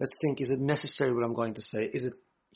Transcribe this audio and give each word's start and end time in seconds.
Let's 0.00 0.12
think, 0.22 0.40
is 0.40 0.48
it 0.48 0.58
necessary 0.58 1.12
what 1.12 1.24
I'm 1.24 1.34
going 1.34 1.54
to 1.54 1.60
say? 1.60 1.84
Is 1.92 2.04
it 2.04 2.14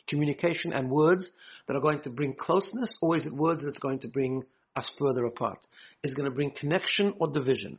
communication 0.08 0.72
and 0.72 0.90
words 0.90 1.28
that 1.68 1.76
are 1.76 1.80
going 1.80 2.00
to 2.02 2.10
bring 2.10 2.34
closeness, 2.40 2.88
or 3.02 3.16
is 3.16 3.26
it 3.26 3.34
words 3.36 3.60
that's 3.62 3.78
going 3.78 3.98
to 4.00 4.08
bring 4.08 4.42
us 4.76 4.90
further 4.98 5.26
apart? 5.26 5.58
Is 6.02 6.12
it 6.12 6.16
going 6.16 6.28
to 6.28 6.34
bring 6.34 6.52
connection 6.58 7.12
or 7.20 7.30
division? 7.30 7.78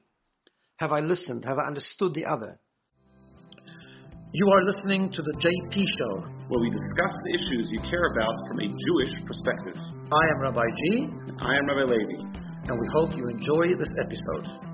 Have 0.77 0.91
I 0.91 0.99
listened? 0.99 1.45
Have 1.45 1.57
I 1.57 1.65
understood 1.65 2.13
the 2.13 2.25
other? 2.25 2.59
You 4.33 4.47
are 4.51 4.63
listening 4.65 5.11
to 5.11 5.21
the 5.21 5.33
JP 5.33 5.73
Show, 5.73 6.27
where 6.47 6.61
we 6.61 6.69
discuss 6.69 7.13
the 7.23 7.33
issues 7.33 7.69
you 7.71 7.79
care 7.89 8.05
about 8.13 8.35
from 8.47 8.59
a 8.59 8.67
Jewish 8.67 9.13
perspective. 9.25 9.77
I 9.77 10.25
am 10.29 10.41
Rabbi 10.41 10.65
G. 10.77 11.07
I 11.39 11.55
am 11.57 11.67
Rabbi 11.67 11.91
Levi. 11.91 12.21
And 12.67 12.79
we 12.79 12.87
hope 12.93 13.15
you 13.15 13.29
enjoy 13.29 13.75
this 13.79 13.91
episode. 13.97 14.64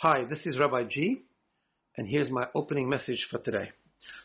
Hi, 0.00 0.22
this 0.30 0.46
is 0.46 0.56
Rabbi 0.60 0.84
G, 0.88 1.24
and 1.96 2.06
here's 2.06 2.30
my 2.30 2.46
opening 2.54 2.88
message 2.88 3.26
for 3.32 3.38
today. 3.38 3.70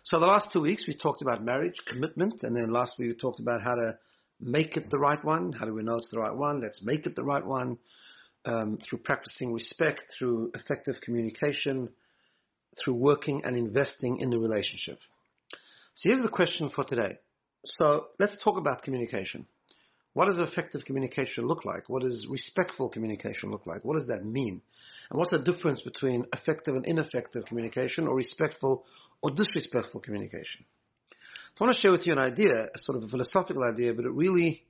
So, 0.03 0.19
the 0.19 0.27
last 0.27 0.49
two 0.53 0.61
weeks 0.61 0.85
we 0.87 0.95
talked 0.95 1.23
about 1.23 1.43
marriage, 1.43 1.73
commitment, 1.87 2.43
and 2.43 2.55
then 2.55 2.71
last 2.71 2.99
week 2.99 3.07
we 3.09 3.15
talked 3.15 3.39
about 3.39 3.63
how 3.63 3.73
to 3.73 3.97
make 4.39 4.77
it 4.77 4.91
the 4.91 4.99
right 4.99 5.17
one. 5.25 5.51
How 5.51 5.65
do 5.65 5.73
we 5.73 5.81
know 5.81 5.95
it's 5.95 6.11
the 6.11 6.19
right 6.19 6.35
one? 6.35 6.61
Let's 6.61 6.83
make 6.83 7.07
it 7.07 7.15
the 7.15 7.23
right 7.23 7.43
one 7.43 7.79
um, 8.45 8.77
through 8.87 8.99
practicing 8.99 9.51
respect, 9.51 10.03
through 10.15 10.51
effective 10.53 10.97
communication, 11.01 11.89
through 12.77 12.93
working 12.93 13.41
and 13.43 13.57
investing 13.57 14.19
in 14.19 14.29
the 14.29 14.37
relationship. 14.37 14.99
So 15.95 16.09
here's 16.09 16.21
the 16.21 16.29
question 16.29 16.69
for 16.69 16.83
today. 16.83 17.17
So 17.65 18.09
let's 18.19 18.37
talk 18.43 18.59
about 18.59 18.83
communication. 18.83 19.47
What 20.13 20.25
does 20.25 20.37
effective 20.37 20.85
communication 20.85 21.47
look 21.47 21.65
like? 21.65 21.89
What 21.89 22.03
does 22.03 22.27
respectful 22.29 22.89
communication 22.89 23.49
look 23.49 23.65
like? 23.65 23.83
What 23.83 23.97
does 23.97 24.09
that 24.09 24.23
mean? 24.23 24.61
And 25.13 25.19
what's 25.19 25.29
the 25.29 25.37
difference 25.37 25.79
between 25.81 26.25
effective 26.33 26.73
and 26.73 26.87
ineffective 26.87 27.45
communication 27.45 28.07
or 28.07 28.15
respectful 28.15 28.83
or 29.21 29.29
disrespectful 29.29 30.01
communication? 30.01 30.65
So 31.55 31.63
I 31.63 31.67
want 31.67 31.75
to 31.75 31.81
share 31.81 31.91
with 31.91 32.07
you 32.07 32.13
an 32.13 32.19
idea, 32.19 32.65
a 32.73 32.79
sort 32.79 32.97
of 32.97 33.03
a 33.03 33.07
philosophical 33.07 33.63
idea, 33.63 33.93
but 33.93 34.05
it 34.05 34.11
really 34.11 34.63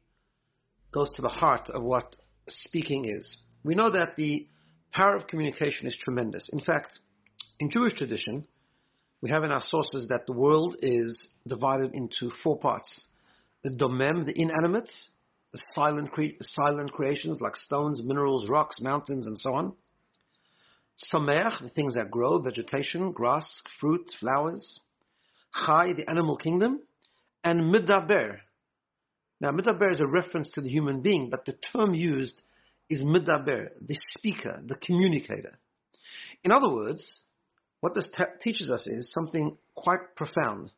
goes 0.91 1.09
to 1.16 1.22
the 1.22 1.30
heart 1.30 1.69
of 1.69 1.81
what 1.81 2.17
speaking 2.50 3.05
is 3.05 3.38
we 3.63 3.73
know 3.73 3.89
that 3.91 4.17
the 4.17 4.45
power 4.91 5.16
of 5.16 5.27
communication 5.27 5.88
is 5.88 5.97
tremendous. 6.03 6.50
In 6.52 6.59
fact, 6.59 7.00
in 7.61 7.69
Jewish 7.69 7.94
tradition, 7.94 8.45
we 9.22 9.30
have 9.30 9.45
in 9.45 9.52
our 9.52 9.61
sources 9.61 10.07
that 10.09 10.25
the 10.28 10.33
world 10.33 10.75
is 10.81 11.22
divided 11.47 11.94
into 11.94 12.30
four 12.44 12.59
parts. 12.59 13.05
The 13.63 13.69
domem, 13.69 14.25
the 14.25 14.38
inanimate, 14.38 14.91
the 15.53 15.61
silent, 15.73 16.11
cre- 16.11 16.35
silent 16.41 16.91
creations 16.91 17.39
like 17.39 17.55
stones, 17.55 18.02
minerals, 18.03 18.50
rocks, 18.50 18.81
mountains, 18.81 19.25
and 19.25 19.38
so 19.38 19.53
on. 19.53 19.73
Somer, 20.97 21.52
the 21.61 21.69
things 21.69 21.95
that 21.95 22.11
grow, 22.11 22.39
vegetation, 22.39 23.11
grass, 23.11 23.61
fruit, 23.80 24.09
flowers. 24.19 24.80
Chai, 25.66 25.94
the 25.94 26.09
animal 26.09 26.38
kingdom. 26.38 26.81
And 27.44 27.73
midaber. 27.73 28.38
Now, 29.41 29.52
midaber 29.52 29.91
is 29.91 30.00
a 30.00 30.08
reference 30.08 30.52
to 30.53 30.61
the 30.61 30.69
human 30.69 31.02
being, 31.02 31.30
but 31.30 31.45
the 31.45 31.55
term 31.73 31.94
used 31.94 32.35
is 32.89 33.02
midaber, 33.02 33.69
the 33.81 33.97
speaker, 34.17 34.61
the 34.66 34.75
communicator. 34.75 35.58
In 36.44 36.52
other 36.52 36.69
words, 36.69 37.03
what 37.80 37.95
this 37.95 38.09
te- 38.16 38.23
teaches 38.41 38.69
us 38.69 38.88
is 38.88 39.11
something 39.11 39.57
quite 39.75 40.16
profound, 40.16 40.72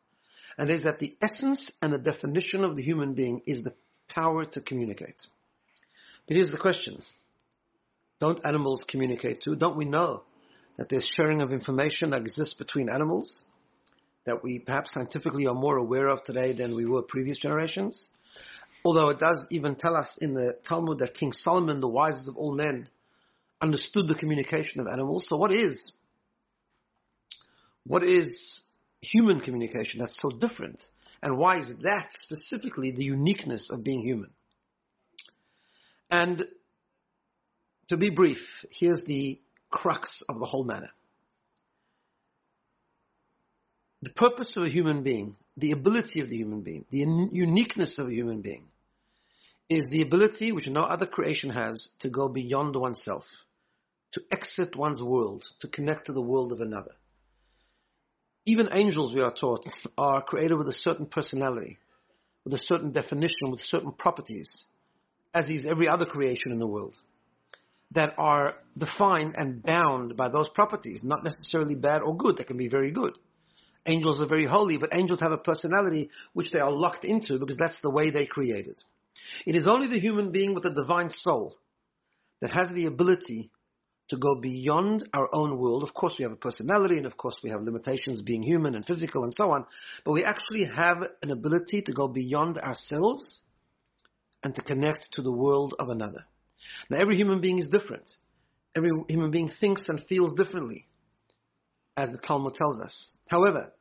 and 0.57 0.69
is 0.69 0.83
that 0.83 1.00
the 1.00 1.16
essence 1.22 1.72
and 1.81 1.94
the 1.94 1.97
definition 1.97 2.63
of 2.63 2.75
the 2.75 2.81
human 2.81 3.13
being 3.13 3.41
is 3.45 3.63
the 3.63 3.73
power 4.09 4.45
to 4.45 4.61
communicate. 4.61 5.16
But 6.27 6.35
here's 6.35 6.52
the 6.52 6.57
question 6.57 7.02
Don't 8.19 8.45
animals 8.45 8.85
communicate 8.88 9.41
too? 9.41 9.55
Don't 9.55 9.77
we 9.77 9.85
know 9.85 10.23
that 10.77 10.89
there's 10.89 11.09
sharing 11.17 11.41
of 11.41 11.52
information 11.52 12.11
that 12.11 12.22
exists 12.22 12.53
between 12.53 12.89
animals 12.89 13.41
that 14.25 14.44
we 14.44 14.59
perhaps 14.59 14.94
scientifically 14.94 15.45
are 15.47 15.53
more 15.53 15.77
aware 15.77 16.07
of 16.07 16.23
today 16.23 16.53
than 16.53 16.75
we 16.75 16.85
were 16.85 17.02
previous 17.02 17.38
generations? 17.38 18.05
Although 18.83 19.09
it 19.09 19.19
does 19.19 19.44
even 19.51 19.75
tell 19.75 19.95
us 19.95 20.17
in 20.22 20.34
the 20.34 20.57
Talmud 20.67 21.00
that 21.00 21.16
King 21.16 21.31
Solomon, 21.31 21.81
the 21.81 21.88
wisest 21.88 22.29
of 22.29 22.38
all 22.38 22.53
men, 22.53 22.88
understood 23.62 24.07
the 24.07 24.16
communication 24.16 24.79
of 24.79 24.88
animals. 24.88 25.25
So 25.28 25.38
what 25.38 25.51
is 25.51 25.91
what 27.85 28.03
is 28.03 28.63
human 29.01 29.41
communication 29.41 30.00
that's 30.00 30.19
so 30.22 30.31
different? 30.38 30.79
And 31.22 31.38
why 31.38 31.59
is 31.59 31.67
that 31.84 32.09
specifically 32.13 32.91
the 32.91 33.03
uniqueness 33.03 33.69
of 33.72 33.84
being 33.84 34.01
human? 34.01 34.31
And 36.09 36.45
to 37.90 37.97
be 37.97 38.09
brief, 38.09 38.40
here's 38.72 39.01
the 39.06 39.40
crux 39.69 40.23
of 40.29 40.40
the 40.40 40.46
whole 40.46 40.63
matter. 40.63 40.90
The 44.01 44.12
purpose 44.12 44.53
of 44.56 44.63
a 44.63 44.69
human 44.69 45.03
being, 45.03 45.35
the 45.57 45.72
ability 45.72 46.22
of 46.22 46.29
the 46.29 46.38
human 46.38 46.62
being, 46.62 46.85
the 46.91 47.00
uniqueness 47.00 47.97
of 47.97 48.07
a 48.07 48.13
human 48.13 48.41
being, 48.41 48.66
is 49.69 49.85
the 49.90 50.01
ability 50.01 50.51
which 50.51 50.68
no 50.68 50.84
other 50.84 51.06
creation 51.06 51.50
has 51.50 51.90
to 52.01 52.09
go 52.09 52.28
beyond 52.28 52.75
oneself, 52.75 53.23
to 54.13 54.22
exit 54.31 54.75
one's 54.75 55.02
world, 55.02 55.44
to 55.62 55.67
connect 55.67 56.06
to 56.06 56.13
the 56.13 56.22
world 56.22 56.52
of 56.52 56.62
another. 56.62 56.91
Even 58.46 58.69
angels, 58.72 59.13
we 59.13 59.22
are 59.22 59.34
taught, 59.34 59.66
are 59.97 60.22
created 60.22 60.56
with 60.56 60.67
a 60.67 60.73
certain 60.73 61.07
personality, 61.07 61.79
with 62.44 62.53
a 62.53 62.59
certain 62.59 62.91
definition, 62.91 63.50
with 63.50 63.59
certain 63.62 63.91
properties, 63.91 64.66
as 65.34 65.50
is 65.50 65.66
every 65.66 65.88
other 65.88 66.06
creation 66.06 66.52
in 66.52 66.59
the 66.59 66.67
world, 66.67 66.96
that 67.95 68.13
are 68.17 68.53
defined 68.78 69.35
and 69.38 69.63
bound 69.63 70.16
by 70.16 70.29
those 70.29 70.50
properties, 70.50 71.01
not 71.03 71.23
necessarily 71.23 71.75
bad 71.75 72.01
or 72.01 72.16
good, 72.16 72.38
they 72.38 72.44
can 72.44 72.57
be 72.57 72.67
very 72.67 72.91
good. 72.91 73.13
Angels 73.88 74.22
are 74.22 74.28
very 74.28 74.45
holy, 74.45 74.78
but 74.78 74.89
angels 74.94 75.19
have 75.19 75.31
a 75.31 75.38
personality 75.38 76.09
which 76.34 76.51
they 76.51 76.59
are 76.59 76.72
locked 76.72 77.05
into 77.05 77.39
because 77.39 77.57
that's 77.57 77.79
the 77.81 77.89
way 77.89 78.09
they 78.09 78.25
created. 78.25 78.75
It 79.45 79.55
is 79.55 79.67
only 79.67 79.88
the 79.88 80.00
human 80.00 80.31
being 80.31 80.53
with 80.53 80.66
a 80.66 80.73
divine 80.73 81.11
soul 81.13 81.55
that 82.41 82.51
has 82.51 82.69
the 82.73 82.85
ability 82.85 83.51
to 84.09 84.17
go 84.17 84.39
beyond 84.39 85.07
our 85.13 85.34
own 85.34 85.57
world. 85.57 85.84
Of 85.84 85.94
course, 85.94 86.16
we 86.17 86.23
have 86.23 86.31
a 86.31 86.38
personality, 86.38 86.97
and 86.97 87.05
of 87.05 87.17
course, 87.17 87.35
we 87.44 87.50
have 87.50 87.61
limitations 87.61 88.22
being 88.22 88.44
human 88.44 88.75
and 88.75 88.85
physical 88.85 89.23
and 89.23 89.34
so 89.35 89.51
on, 89.51 89.66
but 90.03 90.11
we 90.11 90.23
actually 90.23 90.66
have 90.66 90.97
an 91.23 91.31
ability 91.31 91.81
to 91.84 91.94
go 91.94 92.07
beyond 92.07 92.57
ourselves 92.57 93.41
and 94.44 94.53
to 94.53 94.61
connect 94.61 95.11
to 95.13 95.22
the 95.22 95.31
world 95.31 95.73
of 95.79 95.89
another. 95.89 96.25
Now, 96.90 96.98
every 96.98 97.16
human 97.16 97.42
being 97.42 97.59
is 97.59 97.70
different. 97.70 98.09
Every 98.76 98.92
human 99.08 99.31
being 99.31 99.52
thinks 99.59 99.86
and 99.88 100.03
feels 100.08 100.34
differently, 100.34 100.88
as 101.96 102.12
the 102.12 102.18
Talmud 102.18 102.56
tells 102.56 102.80
us. 102.80 103.09
However, 103.28 103.72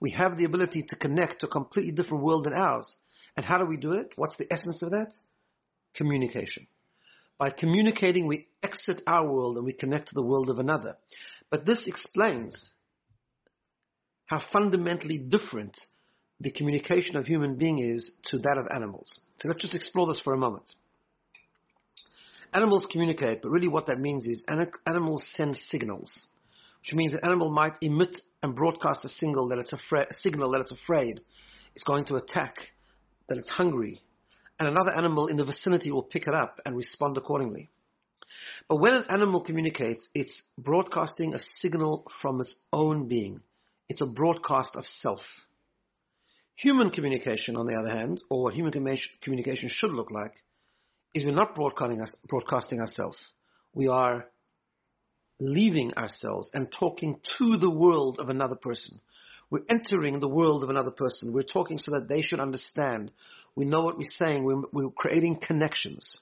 we 0.00 0.10
have 0.10 0.36
the 0.36 0.44
ability 0.44 0.84
to 0.88 0.96
connect 0.96 1.40
to 1.40 1.46
a 1.46 1.50
completely 1.50 1.92
different 1.92 2.24
world 2.24 2.44
than 2.44 2.52
ours 2.52 2.94
and 3.36 3.44
how 3.44 3.58
do 3.58 3.64
we 3.64 3.76
do 3.76 3.92
it? 3.92 4.12
What's 4.16 4.36
the 4.36 4.46
essence 4.52 4.82
of 4.82 4.90
that? 4.90 5.12
Communication. 5.94 6.66
By 7.38 7.50
communicating, 7.50 8.26
we 8.26 8.46
exit 8.62 9.02
our 9.06 9.28
world 9.28 9.56
and 9.56 9.66
we 9.66 9.72
connect 9.72 10.08
to 10.08 10.14
the 10.14 10.22
world 10.22 10.50
of 10.50 10.58
another. 10.58 10.96
But 11.50 11.66
this 11.66 11.86
explains 11.86 12.54
how 14.26 14.40
fundamentally 14.52 15.18
different 15.18 15.76
the 16.40 16.50
communication 16.50 17.16
of 17.16 17.26
human 17.26 17.56
being 17.56 17.78
is 17.78 18.10
to 18.26 18.38
that 18.38 18.58
of 18.58 18.66
animals. 18.74 19.20
So 19.40 19.48
let's 19.48 19.60
just 19.60 19.74
explore 19.74 20.06
this 20.06 20.20
for 20.20 20.32
a 20.32 20.38
moment. 20.38 20.64
Animals 22.54 22.86
communicate, 22.90 23.42
but 23.42 23.50
really 23.50 23.68
what 23.68 23.88
that 23.88 23.98
means 24.00 24.26
is 24.26 24.40
animals 24.86 25.24
send 25.34 25.56
signals, 25.56 26.10
which 26.80 26.94
means 26.94 27.12
an 27.12 27.20
animal 27.24 27.50
might 27.50 27.74
emit 27.82 28.16
and 28.42 28.54
broadcast 28.54 29.04
a 29.04 29.08
signal 29.08 29.48
that 29.48 29.58
it's 29.58 29.72
afraid, 29.72 30.06
signal 30.12 30.52
that 30.52 30.60
it's 30.60 30.72
afraid 30.72 31.20
it's 31.74 31.84
going 31.84 32.04
to 32.04 32.14
attack 32.16 32.56
that 33.28 33.38
it's 33.38 33.48
hungry, 33.48 34.00
and 34.60 34.68
another 34.68 34.92
animal 34.92 35.26
in 35.26 35.36
the 35.36 35.44
vicinity 35.44 35.90
will 35.90 36.04
pick 36.04 36.28
it 36.28 36.34
up 36.34 36.60
and 36.64 36.76
respond 36.76 37.16
accordingly. 37.16 37.70
But 38.68 38.76
when 38.76 38.94
an 38.94 39.04
animal 39.08 39.42
communicates, 39.42 40.08
it's 40.14 40.42
broadcasting 40.56 41.34
a 41.34 41.38
signal 41.58 42.06
from 42.22 42.40
its 42.40 42.54
own 42.72 43.08
being. 43.08 43.40
It's 43.88 44.00
a 44.00 44.06
broadcast 44.06 44.76
of 44.76 44.84
self. 44.86 45.20
Human 46.56 46.90
communication, 46.90 47.56
on 47.56 47.66
the 47.66 47.74
other 47.74 47.90
hand, 47.90 48.22
or 48.30 48.44
what 48.44 48.54
human 48.54 48.72
communication 49.22 49.68
should 49.72 49.90
look 49.90 50.12
like, 50.12 50.34
is 51.14 51.24
we're 51.24 51.34
not 51.34 51.54
broadcasting, 51.54 52.00
us, 52.02 52.10
broadcasting 52.28 52.80
ourselves. 52.80 53.16
We 53.72 53.88
are 53.88 54.26
leaving 55.40 55.94
ourselves 55.94 56.48
and 56.52 56.68
talking 56.78 57.20
to 57.38 57.56
the 57.56 57.70
world 57.70 58.18
of 58.18 58.28
another 58.28 58.56
person. 58.56 59.00
We're 59.50 59.64
entering 59.68 60.20
the 60.20 60.28
world 60.28 60.64
of 60.64 60.70
another 60.70 60.90
person. 60.90 61.32
We're 61.32 61.42
talking 61.42 61.78
so 61.78 61.92
that 61.92 62.08
they 62.08 62.22
should 62.22 62.40
understand. 62.40 63.10
We 63.54 63.64
know 63.64 63.82
what 63.82 63.98
we're 63.98 64.08
saying. 64.08 64.44
We're, 64.44 64.62
we're 64.72 64.90
creating 64.90 65.40
connections. 65.46 66.16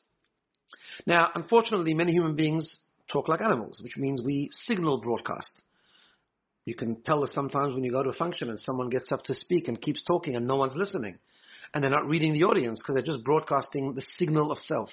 Now, 1.07 1.29
unfortunately, 1.35 1.95
many 1.95 2.13
human 2.13 2.37
beings 2.37 2.79
talk 3.11 3.29
like 3.29 3.41
animals, 3.41 3.81
which 3.83 3.97
means 3.97 4.21
we 4.21 4.51
signal 4.53 5.01
broadcast. 5.01 5.51
You 6.65 6.75
can 6.75 7.03
tell 7.03 7.25
us 7.25 7.33
sometimes 7.35 7.75
when 7.75 7.85
you 7.85 7.91
go 7.91 8.03
to 8.03 8.11
a 8.11 8.15
function 8.15 8.49
and 8.49 8.59
someone 8.59 8.89
gets 8.89 9.11
up 9.11 9.25
to 9.25 9.35
speak 9.35 9.69
and 9.69 9.81
keeps 9.81 10.03
talking 10.05 10.37
and 10.37 10.47
no 10.47 10.57
one's 10.57 10.77
listening. 10.77 11.19
And 11.75 11.83
they're 11.83 11.91
not 11.91 12.09
reading 12.09 12.33
the 12.33 12.45
audience 12.45 12.79
because 12.79 12.95
they're 12.95 13.15
just 13.15 13.25
broadcasting 13.25 13.95
the 13.95 14.05
signal 14.17 14.53
of 14.53 14.59
self. 14.59 14.91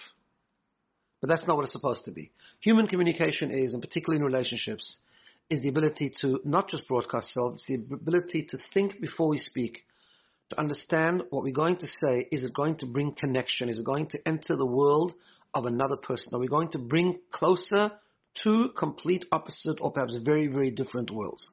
But 1.22 1.28
that's 1.28 1.46
not 1.46 1.58
what 1.58 1.64
it's 1.64 1.74
supposed 1.74 2.06
to 2.06 2.12
be. 2.12 2.32
Human 2.62 2.88
communication 2.88 3.52
is, 3.52 3.74
and 3.74 3.82
particularly 3.82 4.20
in 4.20 4.26
relationships, 4.26 4.98
is 5.50 5.62
the 5.62 5.70
ability 5.70 6.14
to 6.22 6.40
not 6.46 6.70
just 6.70 6.88
broadcast 6.88 7.34
self, 7.34 7.54
it's 7.56 7.66
the 7.68 7.76
ability 7.76 8.48
to 8.52 8.58
think 8.74 9.02
before 9.02 9.28
we 9.28 9.38
speak, 9.38 9.84
to 10.50 10.60
understand 10.60 11.24
what 11.30 11.44
we're 11.44 11.54
going 11.54 11.78
to 11.78 11.88
say. 12.02 12.28
Is 12.32 12.44
it 12.44 12.54
going 12.54 12.78
to 12.78 12.86
bring 12.86 13.14
connection? 13.14 13.70
Is 13.70 13.80
it 13.80 13.86
going 13.86 14.08
to 14.08 14.28
enter 14.28 14.56
the 14.56 14.66
world 14.66 15.14
of 15.54 15.66
another 15.66 15.96
person? 15.96 16.34
Are 16.34 16.40
we 16.40 16.48
going 16.48 16.70
to 16.72 16.78
bring 16.78 17.20
closer 17.32 17.92
two 18.42 18.70
complete 18.78 19.26
opposite 19.32 19.80
or 19.82 19.92
perhaps 19.92 20.16
very, 20.24 20.48
very 20.48 20.72
different 20.72 21.12
worlds? 21.12 21.48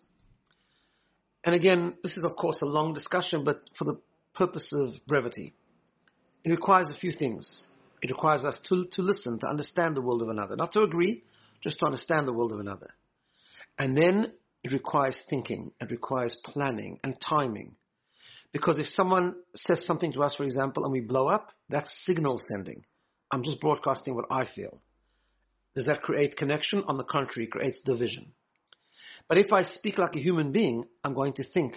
And 1.45 1.55
again, 1.55 1.95
this 2.03 2.17
is 2.17 2.25
of 2.25 2.37
course 2.37 2.61
a 2.63 2.67
long 2.67 2.93
discussion, 2.93 3.45
but 3.45 3.63
for 3.79 3.85
the 3.85 4.01
purpose 4.37 4.73
of 4.73 4.95
brevity, 5.07 5.55
it 6.45 6.51
requires 6.51 6.89
a 6.89 6.99
few 6.99 7.13
things. 7.13 7.67
It 8.03 8.11
requires 8.11 8.45
us 8.45 8.59
to, 8.69 8.87
to 8.93 9.03
listen, 9.03 9.39
to 9.41 9.49
understand 9.49 9.97
the 9.97 10.03
world 10.03 10.23
of 10.23 10.29
another, 10.29 10.55
not 10.55 10.73
to 10.75 10.83
agree, 10.83 11.25
just 11.63 11.79
to 11.81 11.87
understand 11.87 12.29
the 12.29 12.33
world 12.33 12.53
of 12.53 12.61
another. 12.61 12.91
And 13.79 13.97
then 13.97 14.33
it 14.63 14.73
requires 14.73 15.21
thinking, 15.29 15.73
it 15.81 15.91
requires 15.91 16.37
planning 16.45 16.99
and 17.03 17.17
timing. 17.21 17.77
Because 18.53 18.79
if 18.79 18.87
someone 18.89 19.35
says 19.55 19.85
something 19.85 20.13
to 20.13 20.23
us, 20.23 20.35
for 20.35 20.45
example, 20.45 20.85
and 20.85 20.93
we 20.93 21.01
blow 21.01 21.29
up, 21.29 21.51
that's 21.69 21.91
signal 22.05 22.41
sending. 22.49 22.85
I'm 23.31 23.43
just 23.43 23.61
broadcasting 23.61 24.15
what 24.15 24.27
I 24.31 24.45
feel. 24.55 24.81
Does 25.75 25.87
that 25.87 26.03
create 26.03 26.37
connection? 26.37 26.85
On 26.87 26.97
the 26.97 27.05
contrary, 27.05 27.47
it 27.47 27.51
creates 27.51 27.81
division. 27.85 28.33
But 29.29 29.39
if 29.39 29.53
I 29.53 29.63
speak 29.63 29.99
like 29.99 30.15
a 30.15 30.21
human 30.21 30.53
being, 30.53 30.85
I'm 31.05 31.15
going 31.15 31.35
to 31.35 31.45
think, 31.45 31.75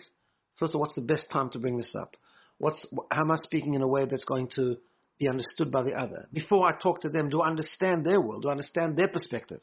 first 0.58 0.72
of 0.72 0.76
all, 0.76 0.82
what's 0.82 0.96
the 0.96 1.02
best 1.02 1.30
time 1.32 1.50
to 1.52 1.60
bring 1.60 1.78
this 1.78 1.96
up? 2.00 2.16
What's, 2.60 2.86
how 3.10 3.22
am 3.22 3.32
I 3.32 3.38
speaking 3.38 3.74
in 3.74 3.82
a 3.82 3.88
way 3.88 4.06
that's 4.06 4.26
going 4.26 4.50
to 4.56 4.78
be 5.18 5.28
understood 5.28 5.72
by 5.72 5.84
the 5.84 5.94
other? 5.94 6.28
Before 6.32 6.68
I 6.68 6.78
talk 6.78 7.02
to 7.02 7.10
them, 7.10 7.30
do 7.30 7.42
I 7.42 7.50
understand 7.50 8.06
their 8.06 8.22
world? 8.22 8.44
Do 8.44 8.50
I 8.50 8.52
understand 8.52 8.96
their 8.96 9.08
perspective? 9.08 9.62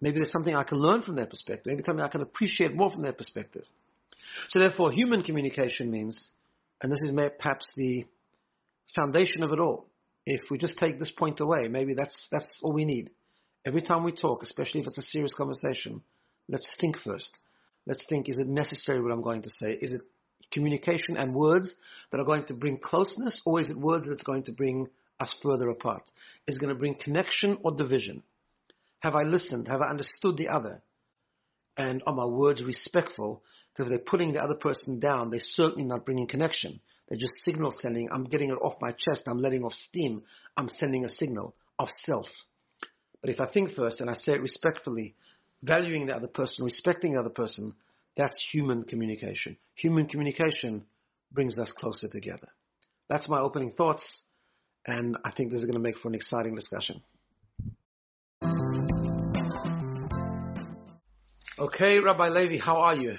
Maybe 0.00 0.16
there's 0.16 0.32
something 0.32 0.54
I 0.54 0.64
can 0.64 0.78
learn 0.78 1.02
from 1.02 1.14
their 1.14 1.26
perspective. 1.26 1.66
Maybe 1.66 1.84
something 1.84 2.04
I 2.04 2.08
can 2.08 2.22
appreciate 2.22 2.74
more 2.74 2.90
from 2.90 3.02
their 3.02 3.12
perspective. 3.12 3.64
So 4.50 4.58
therefore, 4.58 4.92
human 4.92 5.22
communication 5.22 5.90
means, 5.90 6.28
and 6.82 6.90
this 6.90 6.98
is 7.02 7.16
perhaps 7.38 7.64
the 7.76 8.04
foundation 8.94 9.44
of 9.44 9.52
it 9.52 9.60
all. 9.60 9.86
If 10.26 10.42
we 10.50 10.58
just 10.58 10.78
take 10.78 10.98
this 10.98 11.10
point 11.10 11.40
away, 11.40 11.68
maybe 11.68 11.94
that's, 11.94 12.28
that's 12.32 12.48
all 12.62 12.72
we 12.72 12.84
need. 12.84 13.10
Every 13.64 13.82
time 13.82 14.02
we 14.02 14.12
talk, 14.12 14.42
especially 14.42 14.80
if 14.80 14.88
it's 14.88 14.98
a 14.98 15.02
serious 15.02 15.34
conversation, 15.34 16.02
let's 16.48 16.68
think 16.80 16.98
first. 16.98 17.30
Let's 17.86 18.02
think, 18.08 18.28
is 18.28 18.36
it 18.36 18.48
necessary 18.48 19.00
what 19.00 19.12
I'm 19.12 19.22
going 19.22 19.42
to 19.42 19.50
say? 19.60 19.72
Is 19.72 19.92
it 19.92 20.00
communication 20.52 21.16
and 21.16 21.34
words 21.34 21.72
that 22.10 22.20
are 22.20 22.24
going 22.24 22.46
to 22.46 22.54
bring 22.54 22.78
closeness, 22.78 23.40
or 23.44 23.60
is 23.60 23.70
it 23.70 23.78
words 23.78 24.06
that's 24.06 24.22
going 24.22 24.44
to 24.44 24.52
bring 24.52 24.88
us 25.20 25.34
further 25.42 25.68
apart? 25.70 26.02
Is 26.46 26.56
it 26.56 26.60
going 26.60 26.72
to 26.72 26.78
bring 26.78 26.94
connection 26.94 27.58
or 27.62 27.72
division? 27.72 28.22
Have 29.00 29.14
I 29.14 29.22
listened? 29.22 29.68
Have 29.68 29.80
I 29.80 29.88
understood 29.88 30.36
the 30.36 30.48
other? 30.48 30.82
And 31.76 32.02
are 32.06 32.14
my 32.14 32.26
words 32.26 32.62
respectful? 32.62 33.42
Because 33.72 33.90
if 33.90 33.96
they're 33.96 34.10
putting 34.10 34.32
the 34.32 34.42
other 34.42 34.54
person 34.54 35.00
down, 35.00 35.30
they're 35.30 35.40
certainly 35.40 35.84
not 35.84 36.04
bringing 36.04 36.28
connection. 36.28 36.80
They're 37.08 37.18
just 37.18 37.44
signal 37.44 37.72
sending. 37.80 38.08
I'm 38.12 38.24
getting 38.24 38.50
it 38.50 38.58
off 38.62 38.74
my 38.80 38.92
chest. 38.92 39.22
I'm 39.26 39.40
letting 39.40 39.64
off 39.64 39.74
steam. 39.74 40.22
I'm 40.56 40.68
sending 40.68 41.04
a 41.04 41.08
signal 41.08 41.54
of 41.78 41.88
self. 41.98 42.26
But 43.20 43.30
if 43.30 43.40
I 43.40 43.50
think 43.50 43.74
first 43.74 44.00
and 44.00 44.10
I 44.10 44.14
say 44.14 44.32
it 44.32 44.42
respectfully, 44.42 45.14
valuing 45.62 46.06
the 46.06 46.14
other 46.14 46.26
person, 46.26 46.64
respecting 46.64 47.14
the 47.14 47.20
other 47.20 47.30
person, 47.30 47.74
that's 48.16 48.42
human 48.52 48.84
communication. 48.84 49.56
Human 49.74 50.06
communication 50.06 50.84
brings 51.32 51.58
us 51.58 51.72
closer 51.78 52.08
together. 52.08 52.48
That's 53.08 53.28
my 53.28 53.38
opening 53.40 53.72
thoughts, 53.72 54.02
and 54.86 55.16
I 55.24 55.32
think 55.32 55.50
this 55.50 55.60
is 55.60 55.66
going 55.66 55.74
to 55.74 55.80
make 55.82 55.98
for 55.98 56.08
an 56.08 56.14
exciting 56.14 56.54
discussion. 56.54 57.02
Okay, 61.58 61.98
Rabbi 61.98 62.28
Levi, 62.28 62.58
how 62.58 62.76
are 62.76 62.96
you? 62.96 63.16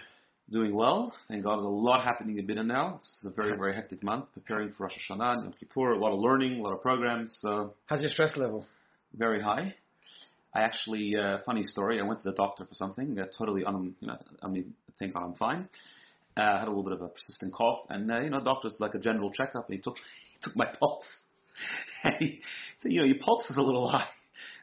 Doing 0.52 0.76
well. 0.76 1.14
Thank 1.28 1.44
God 1.44 1.58
there's 1.58 1.66
a 1.66 1.70
lot 1.70 2.04
happening 2.04 2.38
in 2.38 2.46
Bina 2.46 2.64
now. 2.64 2.96
It's 2.98 3.24
a 3.26 3.34
very, 3.34 3.58
very 3.58 3.74
hectic 3.74 4.04
month, 4.04 4.26
preparing 4.34 4.74
for 4.74 4.84
Rosh 4.84 4.94
Hashanah 5.10 5.34
and 5.36 5.44
Yom 5.44 5.54
Kippur, 5.60 5.94
a 5.94 5.98
lot 5.98 6.14
of 6.14 6.20
learning, 6.20 6.60
a 6.60 6.62
lot 6.62 6.74
of 6.74 6.82
programs. 6.82 7.38
So 7.42 7.74
How's 7.86 8.02
your 8.02 8.12
stress 8.12 8.36
level? 8.36 8.66
Very 9.16 9.42
high. 9.42 9.76
I 10.56 10.62
actually, 10.62 11.16
uh, 11.16 11.40
funny 11.46 11.64
story, 11.64 12.00
I 12.00 12.04
went 12.04 12.20
to 12.22 12.30
the 12.30 12.36
doctor 12.36 12.66
for 12.66 12.76
something, 12.76 13.18
uh, 13.20 13.26
totally, 13.38 13.64
un, 13.66 13.96
you 14.00 14.08
know, 14.08 14.18
I 14.42 14.48
mean, 14.48 14.74
think 15.00 15.16
I'm 15.16 15.34
fine. 15.34 15.68
Uh, 16.38 16.42
I 16.42 16.60
had 16.60 16.68
a 16.68 16.72
little 16.72 16.84
bit 16.84 16.94
of 16.94 17.02
a 17.02 17.08
persistent 17.08 17.54
cough, 17.54 17.80
and, 17.90 18.12
uh, 18.12 18.20
you 18.20 18.30
know, 18.30 18.40
doctor's 18.40 18.76
like 18.80 18.94
a 18.94 19.00
general 19.00 19.32
checkup, 19.32 19.68
and 19.68 19.78
he 19.78 19.82
took, 19.82 19.96
he 19.98 20.40
took 20.42 20.56
my 20.56 20.66
pulse. 20.80 21.06
and 22.04 22.16
he 22.20 22.42
said, 22.82 22.92
you 22.92 23.00
know, 23.00 23.06
your 23.06 23.18
pulse 23.20 23.50
is 23.50 23.58
a 23.58 23.62
little 23.62 23.90
high. 23.90 24.08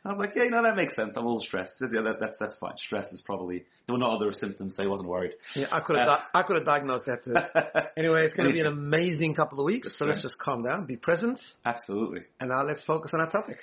I 0.05 0.09
was 0.09 0.19
like, 0.19 0.35
yeah, 0.35 0.45
you 0.45 0.51
know, 0.51 0.63
that 0.63 0.77
makes 0.77 0.97
sense. 0.97 1.13
I'm 1.15 1.25
a 1.25 1.29
little 1.29 1.43
stressed. 1.43 1.73
He 1.79 1.85
says, 1.85 1.93
yeah, 1.95 2.01
that, 2.03 2.21
that's 2.21 2.37
that's 2.41 2.57
fine. 2.57 2.73
Stress 2.77 3.13
is 3.13 3.23
probably 3.27 3.65
there 3.87 3.95
were 3.95 3.99
no 3.99 4.17
other 4.17 4.33
symptoms, 4.33 4.75
so 4.75 4.83
he 4.83 4.89
wasn't 4.89 5.11
worried. 5.11 5.33
Yeah, 5.55 5.67
I 5.71 5.81
could 5.81 5.97
have 5.97 6.09
uh, 6.09 6.17
di- 6.17 6.23
I 6.35 6.43
could 6.43 6.57
have 6.57 6.65
diagnosed 6.65 7.05
that 7.05 7.23
too. 7.23 7.35
anyway, 7.99 8.25
it's 8.25 8.33
going 8.35 8.49
to 8.49 8.53
be 8.53 8.61
an 8.61 8.67
amazing 8.67 9.35
couple 9.35 9.61
of 9.61 9.67
weeks. 9.67 9.95
So 9.99 10.07
let's 10.07 10.23
just 10.23 10.39
calm 10.39 10.63
down, 10.63 10.87
be 10.87 10.97
present. 10.97 11.39
Absolutely. 11.67 12.21
And 12.41 12.49
now 12.49 12.63
let's 12.63 12.83
focus 12.85 13.11
on 13.13 13.21
our 13.21 13.31
topic. 13.31 13.59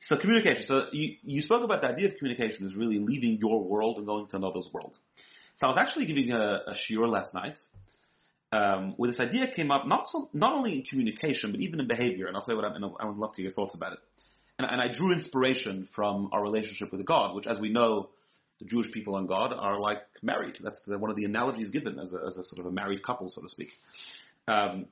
So 0.00 0.16
communication. 0.16 0.64
So 0.66 0.84
you, 0.92 1.16
you 1.22 1.42
spoke 1.42 1.62
about 1.62 1.82
the 1.82 1.88
idea 1.88 2.08
of 2.08 2.16
communication 2.16 2.66
is 2.66 2.74
really 2.74 2.98
leaving 2.98 3.38
your 3.38 3.62
world 3.62 3.98
and 3.98 4.06
going 4.06 4.26
to 4.28 4.36
another's 4.36 4.68
world. 4.72 4.96
So 5.56 5.66
I 5.66 5.68
was 5.68 5.76
actually 5.78 6.06
giving 6.06 6.32
a, 6.32 6.60
a 6.66 6.74
shiur 6.74 7.08
last 7.08 7.34
night 7.34 7.58
um, 8.52 8.94
where 8.96 9.10
this 9.10 9.20
idea 9.20 9.46
came 9.54 9.70
up 9.70 9.86
not 9.86 10.06
so, 10.06 10.30
not 10.32 10.54
only 10.54 10.72
in 10.72 10.82
communication 10.82 11.52
but 11.52 11.60
even 11.60 11.80
in 11.80 11.86
behavior. 11.86 12.26
And 12.26 12.36
I'll 12.36 12.42
tell 12.42 12.54
you 12.54 12.62
what 12.62 12.72
I'm, 12.72 12.84
I 12.98 13.04
would 13.04 13.18
love 13.18 13.32
to 13.32 13.36
hear 13.36 13.46
your 13.46 13.54
thoughts 13.54 13.74
about 13.74 13.92
it. 13.92 13.98
And, 14.58 14.68
and 14.70 14.80
I 14.80 14.88
drew 14.92 15.12
inspiration 15.12 15.88
from 15.94 16.30
our 16.32 16.42
relationship 16.42 16.92
with 16.92 17.04
God, 17.04 17.34
which, 17.34 17.46
as 17.46 17.58
we 17.58 17.70
know, 17.70 18.10
the 18.58 18.66
Jewish 18.66 18.92
people 18.92 19.16
and 19.16 19.26
God 19.26 19.52
are 19.52 19.80
like 19.80 20.02
married. 20.22 20.56
That's 20.62 20.80
the, 20.86 20.98
one 20.98 21.10
of 21.10 21.16
the 21.16 21.24
analogies 21.24 21.70
given 21.70 21.98
as 21.98 22.12
a, 22.12 22.26
as 22.26 22.36
a 22.36 22.42
sort 22.42 22.60
of 22.60 22.66
a 22.66 22.70
married 22.70 23.02
couple, 23.02 23.28
so 23.30 23.40
to 23.40 23.48
speak. 23.48 23.68
Um, 24.48 24.86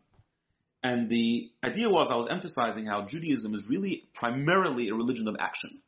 and 0.83 1.09
the 1.09 1.51
idea 1.65 1.89
was 1.89 2.09
I 2.11 2.17
was 2.17 2.29
emphasizing 2.31 2.87
how 2.87 3.07
Judaism 3.09 3.55
is 3.55 3.65
really 3.69 4.05
primarily 4.15 4.89
a 4.89 4.95
religion 4.95 5.27
of 5.27 5.37
action. 5.41 5.81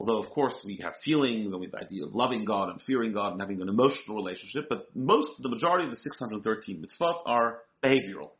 Although, 0.00 0.22
of 0.22 0.30
course, 0.30 0.54
we 0.64 0.80
have 0.82 0.94
feelings 1.04 1.52
and 1.52 1.60
we 1.60 1.66
have 1.66 1.72
the 1.72 1.78
idea 1.78 2.04
of 2.04 2.14
loving 2.14 2.44
God 2.44 2.68
and 2.68 2.80
fearing 2.82 3.12
God 3.12 3.32
and 3.32 3.40
having 3.40 3.60
an 3.60 3.68
emotional 3.68 4.16
relationship, 4.16 4.66
but 4.68 4.88
most, 4.94 5.28
the 5.40 5.48
majority 5.48 5.84
of 5.84 5.90
the 5.90 5.96
613 5.96 6.84
mitzvot 6.84 7.20
are 7.26 7.58
behavioral. 7.82 8.30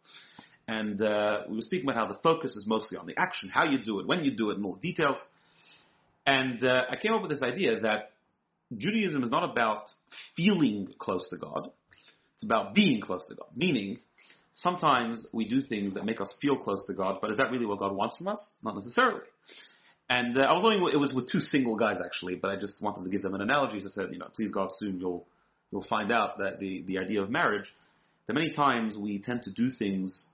And 0.66 1.00
uh, 1.00 1.40
we 1.48 1.56
were 1.56 1.62
speaking 1.62 1.88
about 1.88 1.96
how 1.96 2.12
the 2.12 2.18
focus 2.22 2.56
is 2.56 2.64
mostly 2.66 2.98
on 2.98 3.06
the 3.06 3.14
action, 3.18 3.50
how 3.50 3.64
you 3.64 3.84
do 3.84 4.00
it, 4.00 4.06
when 4.06 4.24
you 4.24 4.34
do 4.34 4.50
it, 4.50 4.58
more 4.58 4.78
details. 4.80 5.18
And 6.26 6.64
uh, 6.64 6.82
I 6.90 6.96
came 7.00 7.12
up 7.12 7.20
with 7.20 7.30
this 7.30 7.42
idea 7.42 7.80
that 7.80 8.12
Judaism 8.76 9.22
is 9.22 9.30
not 9.30 9.48
about 9.48 9.84
feeling 10.34 10.88
close 10.98 11.28
to 11.28 11.36
God, 11.36 11.70
it's 12.34 12.44
about 12.44 12.74
being 12.74 13.00
close 13.00 13.24
to 13.28 13.34
God, 13.34 13.48
meaning 13.54 13.98
sometimes 14.54 15.26
we 15.32 15.46
do 15.46 15.60
things 15.60 15.94
that 15.94 16.04
make 16.04 16.20
us 16.20 16.28
feel 16.40 16.56
close 16.56 16.84
to 16.86 16.94
God, 16.94 17.18
but 17.20 17.30
is 17.30 17.36
that 17.36 17.50
really 17.50 17.66
what 17.66 17.78
God 17.78 17.92
wants 17.92 18.16
from 18.16 18.28
us? 18.28 18.44
Not 18.62 18.74
necessarily. 18.74 19.20
And 20.08 20.38
uh, 20.38 20.42
I 20.42 20.52
was 20.52 20.64
only 20.64 20.92
it 20.92 20.96
was 20.96 21.12
with 21.14 21.30
two 21.30 21.40
single 21.40 21.76
guys 21.76 21.96
actually, 22.04 22.36
but 22.36 22.50
I 22.50 22.56
just 22.56 22.80
wanted 22.80 23.04
to 23.04 23.10
give 23.10 23.22
them 23.22 23.34
an 23.34 23.40
analogy. 23.40 23.78
I 23.78 23.88
said, 23.88 24.08
you 24.12 24.18
know, 24.18 24.28
please 24.34 24.50
God, 24.50 24.68
soon 24.78 24.98
you'll 24.98 25.26
you'll 25.70 25.86
find 25.88 26.12
out 26.12 26.38
that 26.38 26.58
the 26.60 26.82
the 26.86 26.98
idea 26.98 27.22
of 27.22 27.30
marriage, 27.30 27.72
that 28.26 28.34
many 28.34 28.52
times 28.52 28.96
we 28.96 29.18
tend 29.18 29.42
to 29.42 29.50
do 29.50 29.70
things 29.70 30.26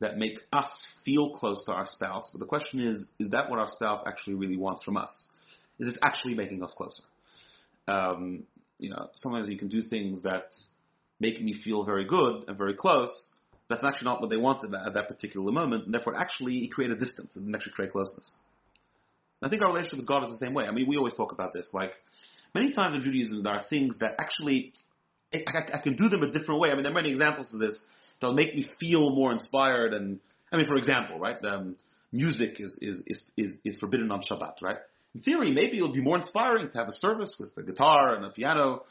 that 0.00 0.16
make 0.16 0.38
us 0.52 0.86
feel 1.04 1.30
close 1.30 1.64
to 1.64 1.72
our 1.72 1.86
spouse. 1.86 2.30
But 2.32 2.38
the 2.38 2.46
question 2.46 2.86
is, 2.86 3.04
is 3.18 3.30
that 3.30 3.50
what 3.50 3.58
our 3.58 3.66
spouse 3.66 3.98
actually 4.06 4.34
really 4.34 4.56
wants 4.56 4.84
from 4.84 4.96
us? 4.96 5.12
Is 5.80 5.88
this 5.88 5.98
actually 6.04 6.34
making 6.34 6.62
us 6.62 6.72
closer? 6.76 7.02
Um, 7.88 8.44
you 8.78 8.90
know, 8.90 9.08
sometimes 9.14 9.48
you 9.48 9.58
can 9.58 9.68
do 9.68 9.82
things 9.82 10.22
that 10.22 10.52
make 11.18 11.42
me 11.42 11.60
feel 11.64 11.84
very 11.84 12.04
good 12.04 12.44
and 12.46 12.56
very 12.56 12.74
close, 12.74 13.10
that's 13.68 13.84
actually 13.84 14.06
not 14.06 14.20
what 14.20 14.30
they 14.30 14.36
wanted 14.36 14.74
at 14.74 14.94
that 14.94 15.08
particular 15.08 15.52
moment, 15.52 15.84
and 15.84 15.94
therefore 15.94 16.16
actually 16.16 16.68
create 16.68 16.90
a 16.90 16.96
distance 16.96 17.36
and 17.36 17.54
actually 17.54 17.72
create 17.72 17.92
closeness. 17.92 18.36
I 19.42 19.48
think 19.48 19.62
our 19.62 19.68
relationship 19.68 19.98
with 19.98 20.08
God 20.08 20.24
is 20.24 20.30
the 20.30 20.44
same 20.44 20.54
way. 20.54 20.64
I 20.64 20.72
mean, 20.72 20.88
we 20.88 20.96
always 20.96 21.14
talk 21.14 21.32
about 21.32 21.52
this. 21.52 21.68
Like, 21.72 21.92
many 22.54 22.72
times 22.72 22.94
in 22.96 23.02
Judaism, 23.02 23.42
there 23.42 23.52
are 23.52 23.64
things 23.70 23.96
that 24.00 24.16
actually, 24.18 24.72
I, 25.32 25.38
I, 25.46 25.76
I 25.76 25.78
can 25.78 25.96
do 25.96 26.08
them 26.08 26.22
a 26.22 26.32
different 26.32 26.60
way. 26.60 26.70
I 26.70 26.74
mean, 26.74 26.82
there 26.82 26.92
are 26.92 26.94
many 26.94 27.10
examples 27.10 27.52
of 27.54 27.60
this 27.60 27.80
that'll 28.20 28.34
make 28.34 28.54
me 28.54 28.68
feel 28.80 29.10
more 29.10 29.30
inspired. 29.32 29.92
And, 29.92 30.18
I 30.50 30.56
mean, 30.56 30.66
for 30.66 30.76
example, 30.76 31.18
right, 31.20 31.36
um, 31.44 31.76
music 32.10 32.56
is, 32.58 32.76
is, 32.80 33.02
is, 33.06 33.20
is, 33.36 33.56
is 33.64 33.76
forbidden 33.76 34.10
on 34.10 34.22
Shabbat, 34.22 34.60
right? 34.62 34.78
In 35.14 35.22
theory, 35.22 35.52
maybe 35.52 35.76
it'll 35.76 35.92
be 35.92 36.00
more 36.00 36.18
inspiring 36.18 36.70
to 36.70 36.78
have 36.78 36.88
a 36.88 36.92
service 36.92 37.36
with 37.38 37.56
a 37.56 37.62
guitar 37.62 38.14
and 38.14 38.24
a 38.24 38.30
piano 38.30 38.82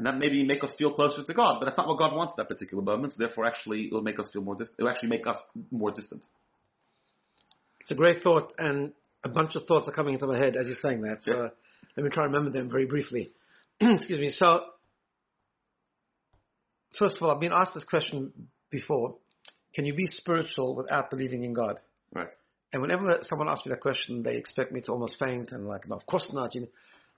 and 0.00 0.06
that 0.06 0.16
maybe 0.16 0.42
make 0.42 0.64
us 0.64 0.70
feel 0.78 0.94
closer 0.94 1.22
to 1.22 1.34
God. 1.34 1.56
But 1.58 1.66
that's 1.66 1.76
not 1.76 1.86
what 1.86 1.98
God 1.98 2.16
wants 2.16 2.32
at 2.32 2.38
that 2.38 2.48
particular 2.48 2.82
moment. 2.82 3.12
So 3.12 3.16
therefore, 3.18 3.44
actually, 3.44 3.88
it'll 3.88 4.00
make 4.00 4.18
us 4.18 4.26
feel 4.32 4.40
more. 4.40 4.54
Dis- 4.54 4.70
it'll 4.78 4.88
actually 4.88 5.10
make 5.10 5.26
us 5.26 5.36
more 5.70 5.90
distant. 5.90 6.22
It's 7.80 7.90
a 7.90 7.94
great 7.94 8.22
thought, 8.22 8.54
and 8.56 8.92
a 9.24 9.28
bunch 9.28 9.56
of 9.56 9.66
thoughts 9.66 9.86
are 9.88 9.92
coming 9.92 10.14
into 10.14 10.26
my 10.26 10.38
head 10.38 10.56
as 10.56 10.66
you're 10.66 10.76
saying 10.80 11.02
that. 11.02 11.18
So 11.20 11.32
yeah. 11.32 11.48
let 11.98 12.04
me 12.04 12.08
try 12.08 12.24
and 12.24 12.32
remember 12.32 12.50
them 12.50 12.70
very 12.70 12.86
briefly. 12.86 13.28
Excuse 13.82 14.20
me. 14.20 14.30
So, 14.32 14.60
first 16.98 17.16
of 17.16 17.22
all, 17.22 17.30
I've 17.30 17.40
been 17.40 17.52
asked 17.52 17.74
this 17.74 17.84
question 17.84 18.32
before: 18.70 19.16
Can 19.74 19.84
you 19.84 19.92
be 19.92 20.06
spiritual 20.06 20.76
without 20.76 21.10
believing 21.10 21.44
in 21.44 21.52
God? 21.52 21.78
Right. 22.14 22.30
And 22.72 22.80
whenever 22.80 23.18
someone 23.28 23.50
asks 23.50 23.66
me 23.66 23.70
that 23.72 23.82
question, 23.82 24.22
they 24.22 24.36
expect 24.38 24.72
me 24.72 24.80
to 24.80 24.92
almost 24.92 25.16
faint 25.18 25.52
and 25.52 25.66
like, 25.66 25.86
no, 25.86 25.96
of 25.96 26.06
course 26.06 26.30
not. 26.32 26.54
You 26.54 26.62
know, 26.62 26.68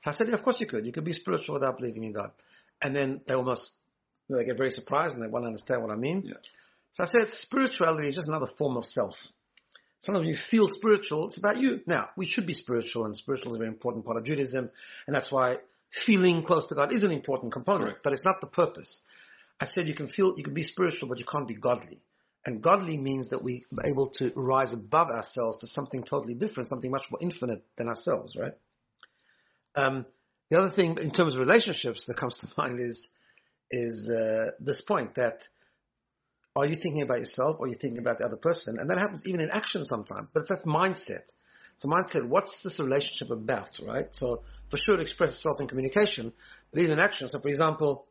So 0.02 0.10
I 0.10 0.14
said, 0.14 0.26
yeah, 0.26 0.34
of 0.34 0.42
course 0.42 0.56
you 0.58 0.66
could. 0.66 0.84
You 0.84 0.92
could 0.92 1.04
be 1.04 1.12
spiritual 1.12 1.54
without 1.54 1.78
believing 1.78 2.02
in 2.02 2.12
God. 2.12 2.32
And 2.82 2.94
then 2.94 3.20
they 3.26 3.34
almost, 3.34 3.70
you 4.28 4.34
know, 4.34 4.40
they 4.40 4.46
get 4.46 4.58
very 4.58 4.70
surprised 4.70 5.14
and 5.14 5.22
they 5.22 5.28
want 5.28 5.44
to 5.44 5.48
understand 5.48 5.82
what 5.82 5.90
I 5.90 5.96
mean. 5.96 6.24
Yeah. 6.26 6.34
So 6.94 7.04
I 7.04 7.06
said, 7.06 7.32
spirituality 7.40 8.08
is 8.08 8.16
just 8.16 8.28
another 8.28 8.50
form 8.58 8.76
of 8.76 8.84
self. 8.84 9.14
Sometimes 10.00 10.26
you 10.26 10.36
feel 10.50 10.68
spiritual, 10.74 11.28
it's 11.28 11.38
about 11.38 11.58
you. 11.58 11.80
Now, 11.86 12.08
we 12.16 12.26
should 12.26 12.46
be 12.46 12.52
spiritual, 12.52 13.04
and 13.06 13.16
spiritual 13.16 13.52
is 13.52 13.56
a 13.56 13.58
very 13.58 13.70
important 13.70 14.04
part 14.04 14.16
of 14.16 14.24
Judaism, 14.24 14.68
and 15.06 15.14
that's 15.14 15.30
why 15.30 15.56
feeling 16.04 16.42
close 16.42 16.66
to 16.68 16.74
God 16.74 16.92
is 16.92 17.04
an 17.04 17.12
important 17.12 17.52
component, 17.52 17.90
Correct. 17.90 18.00
but 18.04 18.12
it's 18.12 18.24
not 18.24 18.40
the 18.40 18.48
purpose. 18.48 19.00
I 19.60 19.66
said 19.72 19.86
you 19.86 19.94
can 19.94 20.08
feel, 20.08 20.34
you 20.36 20.42
can 20.42 20.54
be 20.54 20.64
spiritual, 20.64 21.08
but 21.08 21.20
you 21.20 21.24
can't 21.30 21.46
be 21.46 21.54
godly. 21.54 22.00
And 22.44 22.60
godly 22.60 22.96
means 22.96 23.30
that 23.30 23.44
we 23.44 23.64
are 23.78 23.86
able 23.86 24.08
to 24.18 24.32
rise 24.34 24.72
above 24.72 25.08
ourselves 25.08 25.60
to 25.60 25.68
something 25.68 26.02
totally 26.02 26.34
different, 26.34 26.68
something 26.68 26.90
much 26.90 27.04
more 27.08 27.20
infinite 27.22 27.64
than 27.76 27.86
ourselves, 27.86 28.36
right? 28.36 28.54
Um, 29.76 30.04
the 30.52 30.58
other 30.58 30.70
thing 30.70 30.98
in 31.00 31.10
terms 31.10 31.32
of 31.32 31.40
relationships 31.40 32.04
that 32.06 32.18
comes 32.18 32.36
to 32.38 32.46
mind 32.58 32.78
is 32.78 33.06
is 33.70 34.06
uh, 34.10 34.50
this 34.60 34.82
point 34.86 35.14
that 35.14 35.38
are 36.54 36.66
you 36.66 36.76
thinking 36.76 37.00
about 37.00 37.20
yourself 37.20 37.56
or 37.58 37.64
are 37.64 37.68
you 37.68 37.78
thinking 37.80 37.98
about 37.98 38.18
the 38.18 38.26
other 38.26 38.36
person? 38.36 38.76
And 38.78 38.90
that 38.90 38.98
happens 38.98 39.22
even 39.24 39.40
in 39.40 39.50
action 39.50 39.86
sometimes, 39.86 40.28
but 40.34 40.46
that's 40.46 40.60
that 40.60 40.68
mindset. 40.68 41.22
So 41.78 41.88
mindset, 41.88 42.28
what's 42.28 42.54
this 42.62 42.78
relationship 42.78 43.30
about, 43.30 43.70
right? 43.82 44.08
So 44.12 44.42
for 44.70 44.76
sure 44.76 44.96
it 44.96 45.00
expresses 45.00 45.36
itself 45.36 45.58
in 45.58 45.68
communication, 45.68 46.34
but 46.70 46.80
even 46.80 46.92
in 46.92 46.98
action. 46.98 47.28
So 47.28 47.40
for 47.40 47.48
example, 47.48 48.04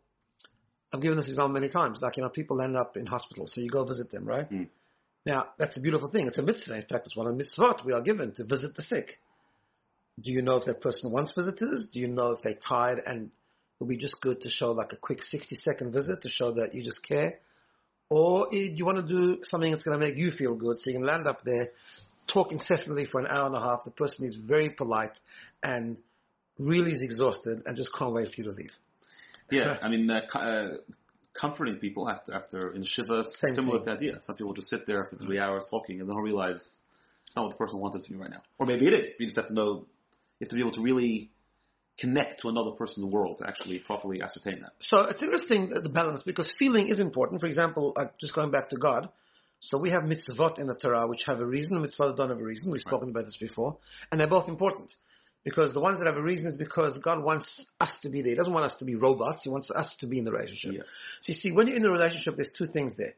I've 0.91 1.01
given 1.03 1.17
this 1.17 1.27
example 1.27 1.53
many 1.53 1.69
times, 1.69 1.99
like, 2.01 2.17
you 2.17 2.23
know, 2.23 2.29
people 2.29 2.59
end 2.59 2.75
up 2.75 2.97
in 2.97 3.05
hospital, 3.05 3.45
so 3.45 3.61
you 3.61 3.69
go 3.69 3.85
visit 3.85 4.11
them, 4.11 4.25
right? 4.25 4.49
Mm. 4.51 4.67
Now, 5.27 5.49
that's 5.59 5.77
a 5.77 5.79
beautiful 5.79 6.09
thing. 6.09 6.25
It's 6.25 6.39
a 6.39 6.41
mitzvah. 6.41 6.73
In 6.73 6.85
fact, 6.89 7.05
it's 7.05 7.15
one 7.15 7.27
of 7.27 7.37
the 7.37 7.43
mitzvot 7.43 7.85
we 7.85 7.93
are 7.93 8.01
given 8.01 8.33
to 8.33 8.43
visit 8.45 8.71
the 8.75 8.81
sick. 8.81 9.19
Do 10.21 10.31
you 10.31 10.41
know 10.41 10.57
if 10.57 10.65
that 10.65 10.81
person 10.81 11.11
wants 11.11 11.31
visitors? 11.35 11.87
Do 11.91 11.99
you 11.99 12.07
know 12.07 12.31
if 12.31 12.41
they're 12.41 12.55
tired 12.67 13.01
and 13.05 13.25
it 13.25 13.31
would 13.79 13.89
be 13.89 13.97
just 13.97 14.19
good 14.21 14.41
to 14.41 14.49
show 14.49 14.71
like 14.71 14.93
a 14.93 14.97
quick 14.97 15.23
60 15.23 15.55
second 15.55 15.91
visit 15.91 16.21
to 16.21 16.29
show 16.29 16.51
that 16.53 16.75
you 16.75 16.83
just 16.83 17.05
care? 17.07 17.39
Or 18.09 18.49
do 18.51 18.57
you 18.57 18.85
want 18.85 18.97
to 18.97 19.07
do 19.07 19.39
something 19.43 19.71
that's 19.71 19.83
going 19.83 19.97
to 19.99 20.05
make 20.05 20.17
you 20.17 20.31
feel 20.31 20.55
good 20.55 20.79
so 20.79 20.89
you 20.89 20.97
can 20.97 21.05
land 21.05 21.27
up 21.27 21.43
there, 21.45 21.69
talk 22.31 22.51
incessantly 22.51 23.05
for 23.05 23.21
an 23.21 23.27
hour 23.27 23.47
and 23.47 23.55
a 23.55 23.59
half. 23.59 23.85
The 23.85 23.91
person 23.91 24.25
is 24.25 24.35
very 24.35 24.69
polite 24.69 25.17
and 25.63 25.97
really 26.59 26.91
is 26.91 27.01
exhausted 27.01 27.63
and 27.65 27.77
just 27.77 27.89
can't 27.97 28.13
wait 28.13 28.27
for 28.27 28.41
you 28.41 28.43
to 28.45 28.51
leave. 28.51 28.71
Yeah, 29.49 29.77
I 29.81 29.89
mean, 29.89 30.09
uh, 30.09 30.37
uh, 30.37 30.67
comforting 31.39 31.75
people 31.75 32.09
after 32.09 32.33
after 32.33 32.73
in 32.73 32.83
shiva, 32.83 33.23
Same 33.23 33.55
similar 33.55 33.77
thing. 33.77 33.85
to 33.85 33.91
the 33.91 33.95
idea. 33.95 34.13
Some 34.21 34.35
people 34.35 34.53
just 34.53 34.69
sit 34.69 34.85
there 34.85 35.05
for 35.05 35.15
three 35.17 35.39
hours 35.39 35.65
talking 35.69 35.99
and 35.99 36.09
don't 36.09 36.17
realize 36.17 36.57
it's 37.27 37.35
not 37.35 37.43
what 37.43 37.51
the 37.51 37.57
person 37.57 37.79
wanted 37.79 38.05
from 38.05 38.15
you 38.15 38.21
right 38.21 38.29
now. 38.29 38.41
Or 38.59 38.65
maybe 38.65 38.87
it 38.87 38.93
is. 38.93 39.07
You 39.19 39.25
just 39.25 39.37
have 39.37 39.47
to 39.47 39.53
know. 39.53 39.85
You 40.41 40.45
have 40.45 40.49
to 40.49 40.55
be 40.55 40.61
able 40.61 40.71
to 40.71 40.81
really 40.81 41.29
connect 41.99 42.41
to 42.41 42.49
another 42.49 42.71
person 42.71 43.03
in 43.03 43.09
the 43.09 43.15
world 43.15 43.37
to 43.37 43.47
actually 43.47 43.77
properly 43.77 44.23
ascertain 44.23 44.61
that. 44.61 44.71
So 44.79 45.01
it's 45.01 45.21
interesting 45.21 45.71
uh, 45.75 45.81
the 45.81 45.89
balance 45.89 46.23
because 46.25 46.51
feeling 46.57 46.87
is 46.87 46.99
important. 46.99 47.41
For 47.41 47.45
example, 47.45 47.93
uh, 47.95 48.05
just 48.19 48.33
going 48.33 48.49
back 48.49 48.69
to 48.69 48.77
God. 48.77 49.09
So 49.59 49.77
we 49.77 49.91
have 49.91 50.01
mitzvot 50.01 50.57
in 50.57 50.65
the 50.65 50.73
Torah 50.73 51.07
which 51.07 51.21
have 51.27 51.39
a 51.39 51.45
reason, 51.45 51.75
and 51.75 51.85
mitzvot 51.85 52.07
that 52.07 52.17
don't 52.17 52.29
have 52.29 52.39
a 52.39 52.43
reason. 52.43 52.71
We've 52.71 52.81
spoken 52.81 53.11
about 53.11 53.25
this 53.25 53.37
before, 53.39 53.77
and 54.11 54.19
they're 54.19 54.27
both 54.27 54.49
important 54.49 54.91
because 55.43 55.75
the 55.75 55.79
ones 55.79 55.99
that 55.99 56.07
have 56.07 56.17
a 56.17 56.23
reason 56.23 56.47
is 56.47 56.55
because 56.55 56.99
God 57.03 57.23
wants 57.23 57.67
us 57.79 57.95
to 58.01 58.09
be 58.09 58.23
there. 58.23 58.31
He 58.31 58.35
doesn't 58.35 58.53
want 58.53 58.65
us 58.65 58.75
to 58.79 58.85
be 58.85 58.95
robots. 58.95 59.41
He 59.43 59.51
wants 59.51 59.69
us 59.69 59.95
to 59.99 60.07
be 60.07 60.17
in 60.17 60.25
the 60.25 60.31
relationship. 60.31 60.71
Yeah. 60.73 60.83
So 61.21 61.33
you 61.33 61.35
see, 61.35 61.51
when 61.51 61.67
you're 61.67 61.77
in 61.77 61.85
a 61.85 61.91
relationship, 61.91 62.33
there's 62.35 62.49
two 62.57 62.65
things 62.65 62.93
there. 62.97 63.13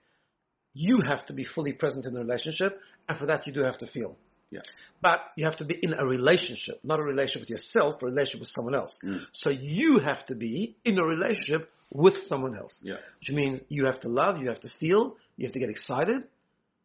You 0.74 1.02
have 1.08 1.26
to 1.28 1.34
be 1.34 1.46
fully 1.46 1.72
present 1.72 2.06
in 2.06 2.14
the 2.14 2.20
relationship, 2.20 2.82
and 3.08 3.18
for 3.18 3.28
that 3.28 3.48
you 3.48 3.54
do 3.54 3.62
have 3.62 3.78
to 3.78 3.88
feel. 3.88 4.18
Yeah. 4.54 4.62
But 5.02 5.20
you 5.36 5.46
have 5.46 5.58
to 5.58 5.66
be 5.66 5.76
in 5.82 5.94
a 5.94 6.06
relationship, 6.06 6.76
not 6.84 7.00
a 7.00 7.04
relationship 7.04 7.42
with 7.42 7.50
yourself, 7.50 8.02
a 8.02 8.06
relationship 8.06 8.42
with 8.42 8.54
someone 8.56 8.76
else. 8.76 8.94
Mm. 9.04 9.22
So 9.34 9.50
you 9.50 10.00
have 10.00 10.26
to 10.28 10.36
be 10.36 10.76
in 10.86 10.98
a 11.00 11.04
relationship 11.04 11.70
with 11.92 12.14
someone 12.28 12.56
else, 12.56 12.78
Yeah. 12.82 12.96
which 13.20 13.32
means 13.36 13.62
you 13.70 13.86
have 13.86 14.00
to 14.02 14.10
love, 14.10 14.40
you 14.42 14.50
have 14.50 14.62
to 14.62 14.70
feel, 14.80 15.16
you 15.38 15.46
have 15.48 15.54
to 15.54 15.60
get 15.60 15.70
excited, 15.70 16.24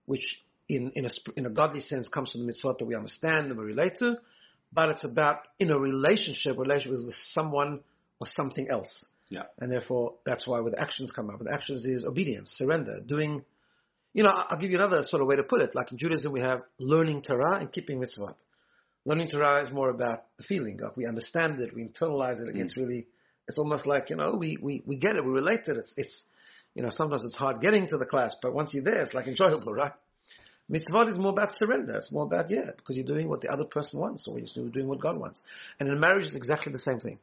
which 0.07 0.25
in, 0.69 0.93
in, 0.95 1.05
a, 1.07 1.11
in 1.37 1.47
a 1.47 1.51
godly 1.51 1.81
sense 1.81 2.09
comes 2.09 2.31
from 2.31 2.47
the 2.47 2.53
mitzvot 2.53 2.79
that 2.79 2.85
we 2.87 2.95
understand 2.95 3.49
and 3.51 3.59
we 3.59 3.65
relate 3.65 3.99
to. 3.99 4.17
But 4.73 4.91
it's 4.91 5.05
about 5.05 5.41
in 5.59 5.71
a 5.71 5.79
relationship, 5.79 6.59
relationship 6.59 7.05
with 7.07 7.15
someone 7.33 7.81
or 8.21 8.27
something 8.27 8.69
else. 8.71 9.05
Yeah. 9.31 9.45
And 9.61 9.71
therefore, 9.71 10.15
that's 10.25 10.47
why 10.47 10.61
with 10.61 10.75
actions 10.79 11.11
come 11.15 11.31
up. 11.31 11.39
With 11.39 11.49
actions 11.49 11.85
is 11.85 12.05
obedience, 12.05 12.51
surrender, 12.57 13.01
doing. 13.01 13.45
You 14.19 14.25
know, 14.25 14.31
I'll 14.31 14.59
give 14.59 14.73
you 14.73 14.79
another 14.79 15.05
sort 15.07 15.23
of 15.23 15.29
way 15.29 15.37
to 15.37 15.45
put 15.45 15.61
it. 15.61 15.77
Like 15.77 15.93
in 15.93 15.99
Judaism, 15.99 16.33
we 16.33 16.41
have 16.41 16.63
learning 16.81 17.23
Torah 17.23 17.61
and 17.61 17.71
keeping 17.71 18.01
mitzvot. 18.01 18.35
Learning 19.05 19.29
Torah 19.29 19.63
is 19.63 19.71
more 19.71 19.91
about 19.91 20.25
the 20.39 20.43
feeling. 20.43 20.77
Like 20.83 20.97
we 20.97 21.07
understand 21.07 21.61
it, 21.61 21.73
we 21.73 21.85
internalize 21.85 22.41
it. 22.41 22.49
It 22.49 22.57
gets 22.57 22.77
really. 22.77 23.07
It's 23.47 23.59
almost 23.59 23.87
like 23.87 24.11
you 24.11 24.17
know, 24.17 24.35
we 24.37 24.59
we 24.61 24.83
we 24.85 24.97
get 24.97 25.15
it, 25.15 25.25
we 25.25 25.31
relate 25.31 25.67
to 25.67 25.71
it. 25.71 25.77
It's 25.79 25.95
it's 25.97 26.23
you 26.75 26.83
know, 26.83 26.91
sometimes 26.91 27.23
it's 27.23 27.37
hard 27.37 27.61
getting 27.61 27.87
to 27.91 27.97
the 27.97 28.07
class, 28.07 28.35
but 28.43 28.53
once 28.53 28.71
you're 28.73 28.83
there, 28.83 29.03
it's 29.03 29.15
like 29.15 29.29
enjoyable, 29.29 29.73
right? 29.73 29.93
Mitzvot 30.69 31.09
is 31.09 31.17
more 31.17 31.31
about 31.31 31.51
surrender. 31.57 31.95
It's 31.99 32.11
more 32.11 32.25
about 32.25 32.51
yeah, 32.51 32.73
because 32.77 32.97
you're 32.97 33.07
doing 33.07 33.29
what 33.29 33.41
the 33.41 33.53
other 33.53 33.67
person 33.67 34.01
wants, 34.01 34.27
or 34.27 34.41
you're 34.41 34.69
doing 34.71 34.89
what 34.89 35.01
God 35.01 35.17
wants. 35.17 35.39
And 35.79 35.89
in 35.89 36.01
marriage, 36.01 36.27
it's 36.27 36.35
exactly 36.35 36.73
the 36.73 36.81
same 36.81 36.99
thing. 36.99 37.21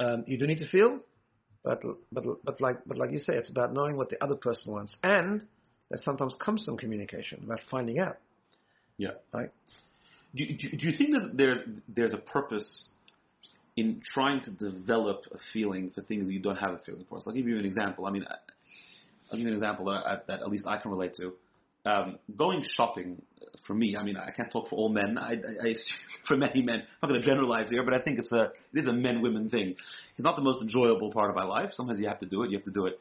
Um, 0.00 0.24
you 0.26 0.38
do 0.38 0.48
need 0.48 0.58
to 0.58 0.68
feel, 0.68 0.98
but 1.62 1.80
but 2.10 2.24
but 2.44 2.60
like 2.60 2.78
but 2.84 2.98
like 2.98 3.12
you 3.12 3.20
say, 3.20 3.34
it's 3.34 3.48
about 3.48 3.72
knowing 3.72 3.96
what 3.96 4.08
the 4.08 4.20
other 4.24 4.34
person 4.34 4.72
wants, 4.72 4.96
and 5.04 5.46
that 5.90 6.02
sometimes 6.04 6.34
comes 6.42 6.64
from 6.64 6.76
communication 6.76 7.42
about 7.44 7.60
finding 7.70 7.98
out. 7.98 8.18
Yeah. 8.96 9.10
Right. 9.32 9.50
Do, 10.34 10.46
do, 10.46 10.76
do 10.76 10.88
you 10.88 10.96
think 10.96 11.10
there's, 11.10 11.34
there's 11.34 11.58
there's 11.88 12.12
a 12.14 12.18
purpose 12.18 12.88
in 13.76 14.00
trying 14.14 14.42
to 14.42 14.50
develop 14.50 15.22
a 15.32 15.38
feeling 15.52 15.90
for 15.94 16.02
things 16.02 16.26
that 16.26 16.32
you 16.32 16.40
don't 16.40 16.56
have 16.56 16.72
a 16.72 16.78
feeling 16.78 17.04
for? 17.08 17.20
So 17.20 17.30
I'll 17.30 17.36
give 17.36 17.48
you 17.48 17.58
an 17.58 17.64
example. 17.64 18.06
I 18.06 18.10
mean, 18.10 18.24
I'll 18.28 19.38
give 19.38 19.46
you 19.46 19.48
an 19.48 19.54
example 19.54 19.86
that, 19.86 20.06
I, 20.06 20.18
that 20.28 20.40
at 20.40 20.48
least 20.48 20.66
I 20.66 20.76
can 20.78 20.90
relate 20.90 21.14
to. 21.16 21.32
Um, 21.86 22.18
going 22.36 22.62
shopping 22.76 23.22
uh, 23.40 23.46
for 23.66 23.72
me, 23.72 23.96
I 23.96 24.02
mean, 24.02 24.16
I 24.16 24.30
can't 24.32 24.52
talk 24.52 24.68
for 24.68 24.76
all 24.76 24.90
men. 24.90 25.16
I, 25.16 25.30
I, 25.30 25.32
I 25.32 25.68
assume 25.68 25.98
for 26.28 26.36
many 26.36 26.62
men, 26.62 26.80
I'm 26.80 27.08
not 27.08 27.08
going 27.08 27.22
to 27.22 27.26
generalize 27.26 27.70
here, 27.70 27.82
but 27.82 27.94
I 27.94 28.00
think 28.00 28.18
it's 28.18 28.30
a 28.32 28.52
it 28.72 28.80
is 28.80 28.86
a 28.86 28.92
men 28.92 29.22
women 29.22 29.48
thing. 29.48 29.76
It's 30.16 30.24
not 30.24 30.36
the 30.36 30.42
most 30.42 30.60
enjoyable 30.60 31.10
part 31.10 31.30
of 31.30 31.36
my 31.36 31.44
life. 31.44 31.70
Sometimes 31.72 31.98
you 31.98 32.06
have 32.06 32.20
to 32.20 32.26
do 32.26 32.42
it. 32.42 32.50
You 32.50 32.58
have 32.58 32.66
to 32.66 32.70
do 32.70 32.86
it. 32.86 33.00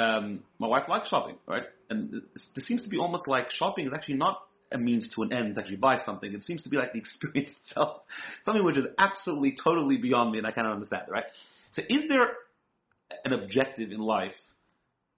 Um, 0.00 0.44
my 0.58 0.66
wife 0.66 0.88
likes 0.88 1.08
shopping, 1.08 1.36
right? 1.46 1.64
And 1.90 2.22
this, 2.54 2.66
seems 2.66 2.82
to 2.84 2.88
be 2.88 2.96
almost 2.96 3.28
like 3.28 3.50
shopping 3.50 3.86
is 3.86 3.92
actually 3.92 4.14
not 4.14 4.40
a 4.72 4.78
means 4.78 5.10
to 5.14 5.22
an 5.22 5.32
end 5.32 5.56
to 5.56 5.60
actually 5.60 5.76
buy 5.76 5.96
something. 6.06 6.32
It 6.32 6.42
seems 6.42 6.62
to 6.62 6.70
be 6.70 6.78
like 6.78 6.92
the 6.92 6.98
experience 7.04 7.50
itself, 7.66 8.02
something 8.44 8.64
which 8.64 8.78
is 8.78 8.86
absolutely, 8.98 9.56
totally 9.62 9.98
beyond 9.98 10.32
me, 10.32 10.38
and 10.38 10.46
I 10.46 10.52
cannot 10.52 10.72
understand 10.72 11.02
right? 11.08 11.24
So, 11.72 11.82
is 11.88 12.08
there 12.08 12.28
an 13.24 13.34
objective 13.34 13.90
in 13.90 13.98
life 13.98 14.32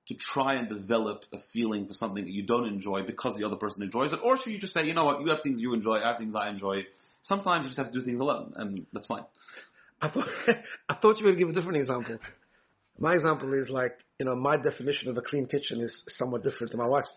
to 0.09 0.17
try 0.35 0.55
and 0.55 0.69
develop 0.69 1.23
a 1.33 1.39
feeling 1.53 1.87
for 1.87 1.93
something 1.93 2.25
that 2.25 2.33
you 2.33 2.45
don't 2.45 2.67
enjoy 2.67 3.03
because 3.07 3.39
the 3.39 3.47
other 3.47 3.57
person 3.57 3.83
enjoys 3.83 4.13
it, 4.13 4.19
or 4.25 4.37
should 4.37 4.53
you 4.53 4.59
just 4.59 4.75
say, 4.75 4.85
you 4.85 4.95
know 4.95 5.05
what, 5.05 5.21
you 5.21 5.29
have 5.29 5.43
things 5.45 5.61
you 5.61 5.75
enjoy, 5.75 5.99
I 5.99 6.09
have 6.09 6.19
things 6.19 6.35
I 6.35 6.49
enjoy. 6.49 6.83
Sometimes 7.23 7.65
you 7.65 7.69
just 7.69 7.79
have 7.79 7.93
to 7.93 7.99
do 8.01 8.05
things 8.05 8.19
alone, 8.19 8.55
and 8.57 8.85
that's 8.93 9.07
fine. 9.07 9.25
I 10.01 10.09
thought 10.11 10.27
I 10.89 10.95
thought 10.97 11.19
you 11.21 11.27
were 11.27 11.33
going 11.33 11.37
to 11.37 11.45
give 11.45 11.49
a 11.51 11.53
different 11.53 11.79
example. 11.79 12.19
My 13.03 13.15
example 13.15 13.53
is 13.53 13.69
like 13.69 13.99
you 14.19 14.27
know 14.27 14.37
my 14.37 14.57
definition 14.57 15.09
of 15.11 15.17
a 15.19 15.23
clean 15.23 15.47
kitchen 15.47 15.81
is 15.81 15.93
somewhat 16.19 16.45
different 16.45 16.71
to 16.73 16.79
my 16.79 16.87
wife's 16.87 17.13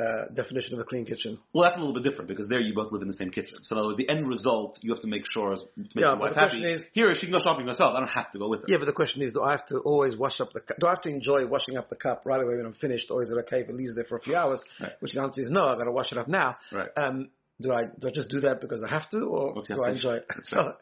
uh, 0.00 0.26
definition 0.34 0.74
of 0.74 0.80
a 0.80 0.84
clean 0.84 1.06
kitchen. 1.06 1.38
Well, 1.52 1.62
that's 1.62 1.76
a 1.76 1.78
little 1.78 1.94
bit 1.94 2.02
different 2.02 2.26
because 2.26 2.48
there 2.48 2.58
you 2.58 2.74
both 2.74 2.90
live 2.90 3.00
in 3.02 3.06
the 3.06 3.14
same 3.14 3.30
kitchen. 3.30 3.58
So, 3.62 3.76
in 3.76 3.78
other 3.78 3.86
words, 3.90 3.98
the 3.98 4.08
end 4.10 4.26
result 4.28 4.76
you 4.80 4.92
have 4.92 5.00
to 5.02 5.06
make 5.06 5.22
sure 5.30 5.54
to 5.54 5.62
make 5.76 5.94
Yeah, 5.94 6.08
your 6.10 6.16
wife 6.16 6.34
happy. 6.34 6.64
is- 6.64 6.82
Here, 6.94 7.14
she 7.14 7.26
can 7.26 7.32
go 7.32 7.38
shopping 7.38 7.68
herself. 7.68 7.94
I 7.94 8.00
don't 8.00 8.08
have 8.08 8.32
to 8.32 8.38
go 8.40 8.48
with 8.48 8.62
her. 8.62 8.66
Yeah, 8.68 8.78
but 8.78 8.86
the 8.86 8.92
question 8.92 9.22
is, 9.22 9.32
do 9.32 9.42
I 9.44 9.52
have 9.52 9.64
to 9.66 9.78
always 9.78 10.16
wash 10.16 10.40
up 10.40 10.52
the 10.52 10.58
cup? 10.66 10.78
Do 10.80 10.88
I 10.88 10.90
have 10.90 11.02
to 11.02 11.10
enjoy 11.10 11.46
washing 11.46 11.76
up 11.76 11.90
the 11.90 11.94
cup 11.94 12.22
right 12.26 12.42
away 12.42 12.56
when 12.56 12.66
I'm 12.66 12.74
finished, 12.74 13.08
or 13.12 13.22
is 13.22 13.28
it 13.28 13.34
okay 13.46 13.60
if 13.60 13.68
it 13.68 13.74
leaves 13.76 13.94
there 13.94 14.02
for 14.08 14.16
a 14.16 14.20
few 14.20 14.34
hours? 14.34 14.58
Right. 14.80 14.90
Which 14.98 15.12
the 15.12 15.20
answer 15.22 15.42
is 15.42 15.48
no. 15.48 15.68
I've 15.68 15.78
got 15.78 15.84
to 15.84 15.92
wash 15.92 16.10
it 16.10 16.18
up 16.18 16.26
now. 16.26 16.56
Right. 16.72 16.88
Um, 16.96 17.28
do 17.60 17.72
I 17.72 17.84
do 18.00 18.08
I 18.08 18.10
just 18.10 18.30
do 18.30 18.40
that 18.40 18.60
because 18.60 18.82
I 18.82 18.88
have 18.90 19.08
to, 19.10 19.20
or 19.20 19.62
do 19.62 19.80
I 19.80 19.90
enjoy 19.92 20.14
it? 20.14 20.26
So, 20.50 20.56
right. 20.60 20.74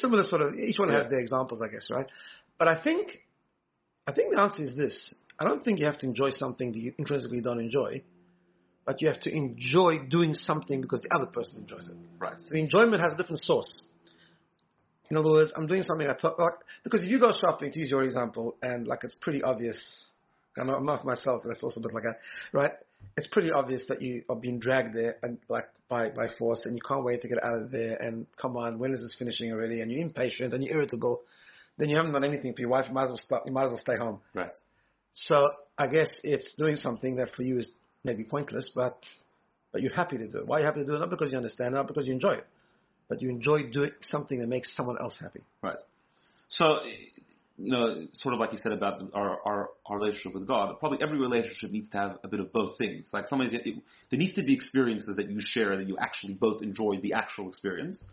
similar 0.00 0.24
sort 0.24 0.42
of. 0.42 0.54
Each 0.56 0.80
one 0.80 0.88
has 0.90 1.08
their 1.08 1.20
examples, 1.20 1.62
I 1.62 1.68
guess, 1.68 1.86
right? 1.90 2.06
But 2.58 2.66
I 2.66 2.82
think, 2.82 3.20
I 4.08 4.12
think 4.12 4.32
the 4.34 4.40
answer 4.40 4.62
is 4.62 4.74
this: 4.74 5.14
I 5.38 5.44
don't 5.44 5.62
think 5.62 5.78
you 5.78 5.84
have 5.84 5.98
to 5.98 6.06
enjoy 6.06 6.30
something 6.30 6.72
that 6.72 6.78
you 6.78 6.94
intrinsically 6.98 7.42
don't 7.42 7.60
enjoy, 7.60 8.02
but 8.86 9.02
you 9.02 9.08
have 9.08 9.20
to 9.20 9.30
enjoy 9.30 9.98
doing 10.08 10.32
something 10.32 10.80
because 10.80 11.02
the 11.02 11.14
other 11.14 11.26
person 11.26 11.60
enjoys 11.60 11.86
it. 11.88 11.96
Right. 12.18 12.38
The 12.50 12.58
enjoyment 12.58 13.02
has 13.02 13.12
a 13.12 13.16
different 13.18 13.44
source. 13.44 13.82
In 15.10 15.18
other 15.18 15.30
words, 15.30 15.52
I'm 15.54 15.66
doing 15.66 15.82
something 15.82 16.06
I 16.06 16.14
thought, 16.14 16.38
like, 16.38 16.54
because 16.84 17.02
if 17.02 17.10
you 17.10 17.18
go 17.18 17.32
shopping, 17.32 17.70
to 17.72 17.78
use 17.78 17.90
your 17.90 18.02
example, 18.02 18.56
and 18.62 18.86
like 18.86 19.04
it's 19.04 19.14
pretty 19.20 19.42
obvious, 19.42 19.78
I'm 20.56 20.66
not, 20.66 20.78
I'm 20.78 20.86
not 20.86 21.04
myself, 21.04 21.42
but 21.44 21.50
it's 21.50 21.62
also 21.62 21.80
a 21.80 21.82
bit 21.82 21.94
like 21.94 22.04
that, 22.04 22.18
right? 22.52 22.72
It's 23.16 23.26
pretty 23.28 23.50
obvious 23.52 23.82
that 23.88 24.02
you 24.02 24.22
are 24.28 24.36
being 24.36 24.58
dragged 24.58 24.94
there, 24.94 25.16
and 25.22 25.38
like 25.50 25.68
by 25.88 26.08
by 26.08 26.28
force, 26.38 26.62
and 26.64 26.74
you 26.74 26.80
can't 26.86 27.04
wait 27.04 27.20
to 27.22 27.28
get 27.28 27.42
out 27.44 27.62
of 27.62 27.70
there. 27.70 27.96
And 27.96 28.26
come 28.40 28.56
on, 28.56 28.78
when 28.78 28.92
is 28.92 29.00
this 29.00 29.14
finishing 29.18 29.52
already? 29.52 29.82
And 29.82 29.90
you're 29.90 30.00
impatient 30.00 30.54
and 30.54 30.64
you're 30.64 30.76
irritable. 30.76 31.22
Then 31.78 31.88
you 31.88 31.96
haven't 31.96 32.12
done 32.12 32.24
anything 32.24 32.52
for 32.54 32.60
your 32.60 32.70
wife. 32.70 32.86
You 32.88 32.94
might 32.94 33.04
as 33.04 33.10
well 33.10 33.20
stop. 33.24 33.42
You 33.46 33.52
might 33.52 33.64
as 33.64 33.70
well 33.70 33.80
stay 33.80 33.96
home. 33.96 34.20
Right. 34.34 34.50
So 35.12 35.48
I 35.78 35.86
guess 35.86 36.08
it's 36.22 36.54
doing 36.58 36.76
something 36.76 37.16
that 37.16 37.30
for 37.34 37.42
you 37.42 37.58
is 37.58 37.68
maybe 38.04 38.24
pointless, 38.24 38.70
but 38.74 38.98
but 39.72 39.82
you're 39.82 39.94
happy 39.94 40.18
to 40.18 40.26
do 40.28 40.38
it. 40.38 40.46
Why 40.46 40.56
are 40.56 40.60
you 40.60 40.66
happy 40.66 40.80
to 40.80 40.86
do 40.86 40.94
it? 40.94 40.98
Not 40.98 41.10
because 41.10 41.30
you 41.30 41.38
understand, 41.38 41.74
not 41.74 41.86
because 41.86 42.06
you 42.06 42.12
enjoy 42.14 42.34
it. 42.34 42.46
but 43.08 43.22
you 43.22 43.30
enjoy 43.30 43.70
doing 43.72 43.90
something 44.02 44.38
that 44.38 44.46
makes 44.48 44.74
someone 44.76 44.96
else 45.00 45.14
happy. 45.18 45.40
Right. 45.62 45.78
So, 46.48 46.78
you 47.56 47.72
know, 47.72 48.06
sort 48.12 48.34
of 48.34 48.40
like 48.40 48.52
you 48.52 48.58
said 48.62 48.72
about 48.72 49.02
our, 49.14 49.38
our, 49.44 49.68
our 49.86 49.98
relationship 49.98 50.34
with 50.34 50.46
God, 50.46 50.78
probably 50.78 50.98
every 51.02 51.18
relationship 51.18 51.70
needs 51.70 51.88
to 51.90 51.96
have 51.96 52.18
a 52.22 52.28
bit 52.28 52.40
of 52.40 52.52
both 52.52 52.78
things. 52.78 53.10
Like 53.12 53.28
somebody's, 53.28 53.54
it, 53.54 53.74
there 54.10 54.18
needs 54.18 54.34
to 54.34 54.42
be 54.42 54.54
experiences 54.54 55.16
that 55.16 55.30
you 55.30 55.38
share 55.40 55.76
that 55.76 55.88
you 55.88 55.96
actually 55.98 56.34
both 56.34 56.62
enjoy 56.62 56.98
the 57.02 57.14
actual 57.14 57.48
experience. 57.48 58.04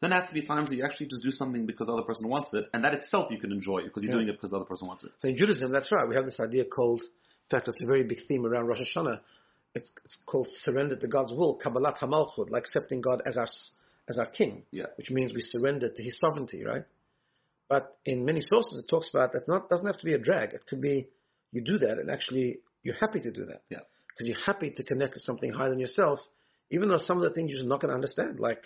Then 0.00 0.10
there 0.10 0.20
has 0.20 0.28
to 0.28 0.34
be 0.34 0.46
times 0.46 0.70
that 0.70 0.76
you 0.76 0.84
actually 0.84 1.06
just 1.08 1.22
do 1.22 1.30
something 1.30 1.66
because 1.66 1.86
the 1.88 1.92
other 1.92 2.02
person 2.02 2.26
wants 2.28 2.54
it, 2.54 2.66
and 2.72 2.82
that 2.84 2.94
itself 2.94 3.30
you 3.30 3.38
can 3.38 3.52
enjoy 3.52 3.82
because 3.82 4.02
you're 4.02 4.12
Yeah. 4.12 4.16
doing 4.18 4.28
it 4.28 4.32
because 4.32 4.50
the 4.50 4.56
other 4.56 4.64
person 4.64 4.88
wants 4.88 5.04
it. 5.04 5.12
So 5.18 5.28
in 5.28 5.36
Judaism, 5.36 5.70
that's 5.72 5.92
right. 5.92 6.08
We 6.08 6.14
have 6.14 6.24
this 6.24 6.40
idea 6.40 6.64
called, 6.64 7.02
in 7.02 7.48
fact, 7.50 7.68
it's 7.68 7.82
a 7.82 7.86
very 7.86 8.02
big 8.04 8.26
theme 8.26 8.46
around 8.46 8.66
Rosh 8.66 8.80
Hashanah. 8.80 9.20
It's, 9.74 9.90
it's 10.04 10.16
called 10.26 10.48
surrender 10.62 10.96
to 10.96 11.06
God's 11.06 11.32
will, 11.32 11.58
Kabbalat 11.58 11.98
HaMalchut, 11.98 12.50
like 12.50 12.62
accepting 12.62 13.00
God 13.00 13.22
as 13.26 13.36
our 13.36 13.48
as 14.08 14.18
our 14.18 14.26
king, 14.26 14.64
Yeah. 14.72 14.86
which 14.96 15.10
means 15.10 15.32
we 15.32 15.40
surrender 15.40 15.88
to 15.88 16.02
His 16.02 16.18
sovereignty, 16.18 16.64
right? 16.64 16.84
But 17.68 17.96
in 18.04 18.24
many 18.24 18.40
sources, 18.40 18.82
it 18.82 18.88
talks 18.88 19.08
about 19.10 19.32
that 19.34 19.46
not 19.46 19.68
doesn't 19.68 19.86
have 19.86 19.98
to 19.98 20.04
be 20.04 20.14
a 20.14 20.18
drag. 20.18 20.52
It 20.54 20.66
could 20.66 20.80
be 20.80 21.08
you 21.52 21.60
do 21.60 21.78
that, 21.78 21.98
and 21.98 22.10
actually 22.10 22.58
you're 22.82 22.96
happy 22.96 23.20
to 23.20 23.30
do 23.30 23.44
that. 23.44 23.62
Yeah. 23.68 23.80
because 24.08 24.26
you're 24.28 24.44
happy 24.44 24.70
to 24.70 24.82
connect 24.82 25.14
to 25.14 25.20
something 25.20 25.52
higher 25.52 25.70
than 25.70 25.78
yourself, 25.78 26.18
even 26.70 26.88
though 26.88 26.96
some 26.98 27.18
of 27.18 27.22
the 27.22 27.30
things 27.30 27.50
you're 27.50 27.58
just 27.60 27.68
not 27.68 27.80
going 27.80 27.90
to 27.90 27.94
understand. 27.94 28.38
Like, 28.40 28.62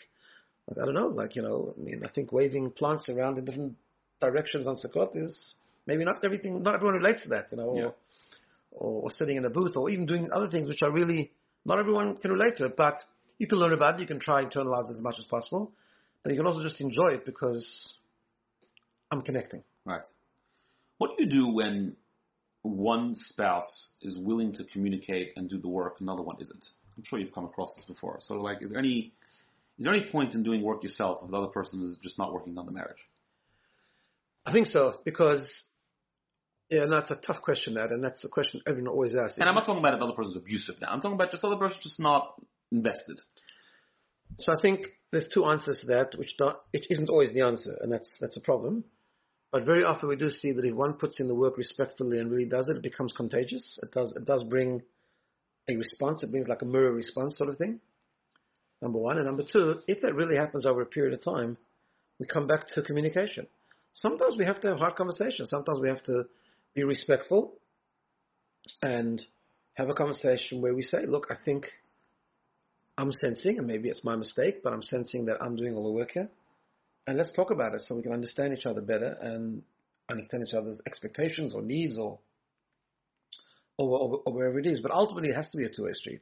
like 0.69 0.79
I 0.79 0.85
don't 0.85 0.95
know, 0.95 1.09
like 1.09 1.37
you 1.37 1.43
know, 1.43 1.75
I 1.77 1.81
mean, 1.81 2.03
I 2.05 2.09
think 2.09 2.33
waving 2.33 2.71
plants 2.71 3.09
around 3.09 3.39
in 3.39 3.45
different 3.45 3.75
directions 4.21 4.67
on 4.67 4.77
Sukkot 4.77 5.17
is 5.17 5.55
maybe 5.87 6.05
not 6.05 6.25
everything. 6.25 6.63
Not 6.63 6.75
everyone 6.75 6.97
relates 6.97 7.23
to 7.23 7.29
that, 7.31 7.47
you 7.51 7.59
know, 7.59 7.75
Yeah. 7.77 7.85
or, 7.85 7.95
or 8.71 9.03
or 9.03 9.11
sitting 9.11 9.37
in 9.37 9.45
a 9.45 9.51
booth, 9.51 9.77
or 9.77 9.91
even 9.91 10.07
doing 10.07 10.31
other 10.33 10.49
things 10.49 10.69
which 10.69 10.83
are 10.83 10.91
really 10.91 11.33
not 11.65 11.79
everyone 11.79 12.17
can 12.17 12.31
relate 12.31 12.57
to 12.57 12.65
it. 12.67 12.77
But 12.77 12.99
you 13.39 13.47
can 13.47 13.59
learn 13.59 13.73
about 13.73 13.95
it. 13.97 14.01
You 14.01 14.07
can 14.07 14.21
try 14.21 14.45
internalize 14.45 14.91
it 14.91 14.95
as 14.95 15.03
much 15.03 15.17
as 15.19 15.25
possible, 15.25 15.73
but 16.23 16.33
you 16.33 16.39
can 16.39 16.47
also 16.47 16.63
just 16.63 16.81
enjoy 16.81 17.09
it 17.09 17.27
because 17.27 17.95
I'm 19.11 19.23
connecting. 19.23 19.63
Right. 19.85 20.03
What 20.99 21.11
do 21.17 21.25
you 21.25 21.29
do 21.31 21.49
when 21.49 21.97
one 22.63 23.15
spouse 23.15 23.91
is 24.01 24.17
willing 24.17 24.53
to 24.55 24.65
communicate 24.73 25.33
and 25.37 25.51
do 25.51 25.59
the 25.59 25.69
work, 25.69 26.01
another 26.01 26.23
one 26.23 26.37
isn't? 26.41 26.65
I'm 26.97 27.03
sure 27.05 27.19
you've 27.19 27.35
come 27.35 27.45
across 27.45 27.73
this 27.77 27.85
before. 27.85 28.19
So, 28.21 28.35
like, 28.41 28.63
is 28.63 28.71
there 28.71 28.79
any 28.79 29.13
is 29.79 29.85
there 29.85 29.95
any 29.95 30.11
point 30.11 30.35
in 30.35 30.43
doing 30.43 30.63
work 30.63 30.83
yourself 30.83 31.21
if 31.25 31.31
the 31.31 31.37
other 31.37 31.49
person 31.49 31.83
is 31.89 31.99
just 32.03 32.19
not 32.19 32.33
working 32.33 32.57
on 32.59 32.67
the 32.67 32.73
marriage? 32.73 33.01
I 34.47 34.53
think 34.53 34.67
so 34.67 35.01
because. 35.05 35.49
Yeah, 36.71 36.85
and 36.85 36.93
that's 36.93 37.11
a 37.11 37.17
tough 37.17 37.43
question, 37.43 37.75
that, 37.75 37.91
and 37.91 38.03
that's 38.03 38.23
the 38.23 38.29
question 38.29 38.63
everyone 38.67 38.91
always 38.91 39.15
asks. 39.15 39.37
And 39.37 39.47
I'm 39.49 39.55
not 39.55 39.67
talking 39.67 39.81
about 39.81 39.93
if 39.93 39.99
the 40.01 40.07
other 40.07 40.15
person's 40.15 40.37
abusive 40.37 40.77
now. 40.81 40.89
I'm 40.89 41.01
talking 41.01 41.15
about 41.15 41.31
just 41.31 41.43
the 41.43 41.49
other 41.49 41.59
person's 41.59 41.83
just 41.83 42.01
not 42.01 42.41
invested. 42.73 43.21
So 44.39 44.51
I 44.51 44.61
think 44.61 44.87
there's 45.13 45.29
two 45.33 45.45
answers 45.45 45.77
to 45.83 45.87
that, 45.89 46.19
which 46.19 46.37
don't, 46.39 46.57
it 46.73 46.87
isn't 46.89 47.11
always 47.11 47.33
the 47.35 47.43
answer, 47.43 47.77
and 47.83 47.93
that's 47.93 48.09
that's 48.19 48.37
a 48.37 48.41
problem. 48.41 48.85
But 49.53 49.65
very 49.65 49.85
often 49.85 50.09
we 50.09 50.17
do 50.17 50.31
see 50.31 50.53
that 50.53 50.65
if 50.65 50.75
one 50.75 50.95
puts 50.95 51.21
in 51.21 51.29
the 51.29 51.35
work 51.35 51.57
respectfully 51.59 52.19
and 52.19 52.31
really 52.31 52.47
does 52.47 52.69
it, 52.69 52.77
it 52.77 52.83
becomes 52.83 53.13
contagious. 53.13 53.79
It 53.83 53.93
does 53.93 54.13
it 54.17 54.25
does 54.25 54.43
bring 54.43 54.83
a 55.69 55.77
response. 55.77 56.23
It 56.25 56.33
brings 56.33 56.49
like 56.49 56.63
a 56.63 56.67
mirror 56.67 56.93
response 56.93 57.37
sort 57.37 57.51
of 57.51 57.59
thing. 57.59 57.81
Number 58.83 58.99
one, 58.99 59.17
and 59.17 59.27
number 59.27 59.45
two, 59.51 59.81
if 59.87 60.03
that 60.03 60.15
really 60.15 60.37
happens 60.37 60.67
over 60.67 60.83
a 60.83 60.87
period 60.87 61.15
of 61.15 61.25
time, 61.25 61.57
we 62.19 62.27
come 62.27 62.47
back 62.47 62.67
to 62.75 62.83
communication. 62.83 63.47
Sometimes 63.95 64.37
we 64.37 64.45
have 64.45 64.61
to 64.61 64.69
have 64.69 64.79
hard 64.79 64.97
conversations. 64.97 65.51
Sometimes 65.51 65.81
we 65.81 65.89
have 65.89 66.03
to 66.05 66.25
be 66.75 66.85
respectful 66.85 67.55
and 68.83 69.23
have 69.75 69.89
a 69.89 69.95
conversation 69.95 70.61
where 70.61 70.75
we 70.75 70.83
say, 70.83 71.07
"Look, 71.07 71.29
I 71.31 71.37
think." 71.45 71.67
I'm 72.97 73.11
sensing, 73.11 73.59
and 73.59 73.67
maybe 73.67 73.89
it's 73.89 74.05
my 74.05 74.15
mistake, 74.15 74.63
but 74.63 74.73
I'm 74.73 74.83
sensing 74.83 75.25
that 75.25 75.43
I'm 75.43 75.57
doing 75.57 75.75
all 75.75 75.85
the 75.85 75.93
work 75.93 76.13
here. 76.13 76.29
And 77.07 77.19
let's 77.19 77.33
talk 77.33 77.51
about 77.51 77.75
it 77.75 77.81
so 77.81 77.97
we 77.97 78.03
can 78.03 78.13
understand 78.13 78.57
each 78.57 78.67
other 78.67 78.81
better 78.81 79.17
and 79.21 79.63
understand 80.09 80.45
each 80.47 80.55
other's 80.55 80.81
expectations 80.87 81.55
or 81.55 81.63
needs 81.63 81.99
or 81.99 82.19
or, 83.77 83.99
or, 83.99 84.23
or 84.27 84.33
wherever 84.33 84.61
it 84.61 84.67
is. 84.67 84.81
But 84.81 84.93
ultimately, 84.93 85.31
it 85.31 85.37
has 85.37 85.51
to 85.51 85.57
be 85.57 85.65
a 85.65 85.69
two-way 85.69 85.93
street. 85.93 86.21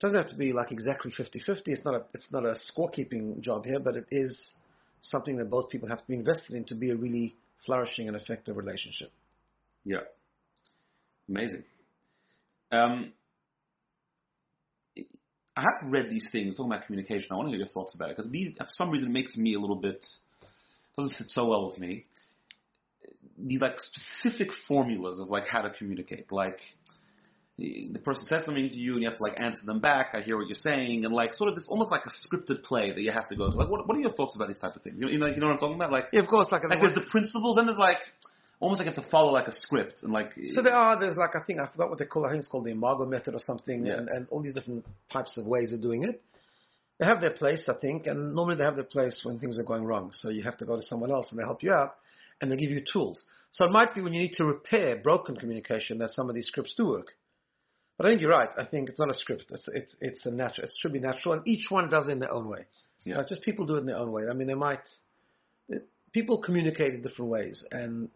Doesn't 0.00 0.16
have 0.16 0.28
to 0.28 0.36
be 0.36 0.52
like 0.52 0.72
exactly 0.72 1.10
50-50. 1.10 1.62
It's 1.66 1.84
not 1.84 1.94
a 1.94 2.02
it's 2.12 2.30
not 2.30 2.44
a 2.44 2.54
scorekeeping 2.54 3.40
job 3.40 3.64
here, 3.64 3.80
but 3.80 3.96
it 3.96 4.06
is 4.10 4.40
something 5.00 5.36
that 5.36 5.50
both 5.50 5.70
people 5.70 5.88
have 5.88 5.98
to 5.98 6.06
be 6.06 6.14
invested 6.14 6.54
in 6.54 6.64
to 6.64 6.74
be 6.74 6.90
a 6.90 6.96
really 6.96 7.34
flourishing 7.64 8.08
and 8.08 8.16
effective 8.16 8.56
relationship. 8.56 9.10
Yeah. 9.84 10.00
Amazing. 11.28 11.64
Um, 12.70 13.12
I 15.56 15.62
have 15.62 15.90
read 15.90 16.10
these 16.10 16.26
things 16.30 16.56
talking 16.56 16.72
about 16.72 16.86
communication. 16.86 17.28
I 17.32 17.36
want 17.36 17.46
to 17.46 17.50
hear 17.50 17.60
your 17.60 17.68
thoughts 17.68 17.94
about 17.94 18.10
it 18.10 18.16
because 18.16 18.30
these, 18.30 18.54
for 18.58 18.66
some 18.72 18.90
reason, 18.90 19.08
it 19.08 19.12
makes 19.12 19.34
me 19.36 19.54
a 19.54 19.58
little 19.58 19.76
bit 19.76 20.04
doesn't 20.96 21.14
sit 21.14 21.28
so 21.28 21.48
well 21.48 21.66
with 21.68 21.78
me. 21.78 22.06
These 23.38 23.60
like 23.60 23.78
specific 23.78 24.48
formulas 24.66 25.18
of 25.18 25.28
like 25.28 25.46
how 25.46 25.62
to 25.62 25.70
communicate, 25.70 26.32
like 26.32 26.58
the 27.58 27.88
the 27.92 27.98
person 28.00 28.24
says 28.24 28.44
something 28.44 28.68
to 28.68 28.74
you 28.74 28.94
and 28.94 29.02
you 29.02 29.08
have 29.08 29.18
to 29.18 29.22
like 29.22 29.38
answer 29.38 29.64
them 29.64 29.80
back. 29.80 30.08
I 30.14 30.20
hear 30.20 30.36
what 30.36 30.46
you're 30.46 30.56
saying, 30.56 31.04
and 31.04 31.14
like 31.14 31.34
sort 31.34 31.48
of 31.48 31.54
this 31.54 31.66
almost 31.68 31.90
like 31.90 32.02
a 32.04 32.10
scripted 32.10 32.62
play 32.64 32.92
that 32.92 33.00
you 33.00 33.12
have 33.12 33.28
to 33.28 33.36
go 33.36 33.50
to. 33.50 33.56
Like, 33.56 33.68
what, 33.68 33.88
what 33.88 33.96
are 33.96 34.00
your 34.00 34.12
thoughts 34.12 34.36
about 34.36 34.48
these 34.48 34.58
type 34.58 34.76
of 34.76 34.82
things? 34.82 34.96
You 34.98 35.06
know, 35.06 35.12
you 35.12 35.18
know, 35.18 35.26
you 35.26 35.40
know 35.40 35.46
what 35.46 35.54
I'm 35.54 35.58
talking 35.58 35.76
about? 35.76 35.92
Like, 35.92 36.06
Yeah, 36.12 36.20
of 36.20 36.28
course. 36.28 36.48
Like, 36.52 36.68
like 36.68 36.80
there's 36.80 36.94
the 36.94 37.06
principles 37.10 37.56
and 37.56 37.66
there's 37.66 37.78
like 37.78 37.98
almost 38.60 38.80
like 38.80 38.86
you 38.88 38.94
have 38.94 39.02
to 39.04 39.10
follow 39.10 39.32
like 39.32 39.48
a 39.48 39.56
script 39.62 39.94
and 40.02 40.12
like 40.12 40.32
So 40.54 40.62
there 40.62 40.74
are, 40.74 40.98
there's 40.98 41.16
like, 41.16 41.34
I 41.34 41.44
think, 41.46 41.60
I 41.60 41.66
forgot 41.66 41.90
what 41.90 41.98
they 41.98 42.04
call 42.06 42.24
it, 42.24 42.28
I 42.28 42.30
think 42.30 42.40
it's 42.40 42.48
called 42.48 42.64
the 42.64 42.70
Imago 42.70 43.06
method 43.06 43.34
or 43.34 43.40
something, 43.46 43.86
Yeah. 43.86 43.98
and, 43.98 44.08
and 44.08 44.26
all 44.30 44.42
these 44.42 44.54
different 44.54 44.84
types 45.12 45.36
of 45.36 45.46
ways 45.46 45.72
of 45.72 45.82
doing 45.82 46.04
it. 46.04 46.22
They 46.98 47.04
have 47.04 47.20
their 47.20 47.32
place, 47.32 47.68
I 47.68 47.74
think, 47.80 48.06
and 48.06 48.34
normally 48.34 48.56
they 48.56 48.64
have 48.64 48.76
their 48.76 48.84
place 48.84 49.20
when 49.22 49.38
things 49.38 49.58
are 49.58 49.62
going 49.62 49.84
wrong. 49.84 50.10
So 50.14 50.30
you 50.30 50.42
have 50.44 50.56
to 50.58 50.64
go 50.64 50.76
to 50.76 50.82
someone 50.82 51.10
else 51.10 51.26
and 51.30 51.38
they 51.38 51.44
help 51.44 51.62
you 51.62 51.72
out, 51.72 51.96
and 52.40 52.50
they 52.50 52.56
give 52.56 52.70
you 52.70 52.82
tools. 52.90 53.22
So 53.50 53.64
it 53.66 53.70
might 53.70 53.94
be 53.94 54.00
when 54.00 54.14
you 54.14 54.20
need 54.22 54.32
to 54.36 54.44
repair 54.44 54.96
broken 54.96 55.36
communication 55.36 55.98
that 55.98 56.10
some 56.10 56.28
of 56.30 56.34
these 56.34 56.46
scripts 56.46 56.74
do 56.74 56.86
work. 56.88 57.08
But 57.96 58.06
I 58.06 58.10
think 58.10 58.20
you're 58.20 58.30
right. 58.30 58.50
I 58.58 58.64
think 58.64 58.88
it's 58.88 58.98
not 58.98 59.10
a 59.10 59.14
script. 59.14 59.46
It's 59.50 59.68
it's 59.72 59.96
it's 60.00 60.26
a 60.26 60.30
natural. 60.30 60.66
It 60.66 60.72
should 60.78 60.92
be 60.92 61.00
natural, 61.00 61.34
and 61.34 61.46
each 61.46 61.70
one 61.70 61.88
does 61.88 62.08
it 62.08 62.12
in 62.12 62.18
their 62.18 62.32
own 62.32 62.48
way. 62.48 62.66
Yeah. 63.04 63.22
Just 63.28 63.42
people 63.42 63.66
do 63.66 63.76
it 63.76 63.80
in 63.80 63.86
their 63.86 63.96
own 63.96 64.12
way. 64.12 64.24
I 64.30 64.34
mean, 64.34 64.48
they 64.48 64.54
might. 64.54 64.80
People 66.12 66.42
communicate 66.42 66.94
in 66.94 67.02
different 67.02 67.30
ways, 67.30 67.64
and 67.70 68.08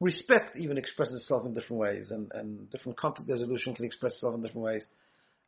respect 0.00 0.56
even 0.56 0.78
expresses 0.78 1.22
itself 1.22 1.46
in 1.46 1.54
different 1.54 1.80
ways, 1.80 2.10
and, 2.10 2.30
and 2.34 2.70
different 2.70 2.98
conflict 2.98 3.30
resolution 3.30 3.74
can 3.74 3.84
express 3.84 4.14
itself 4.14 4.34
in 4.34 4.42
different 4.42 4.64
ways. 4.64 4.86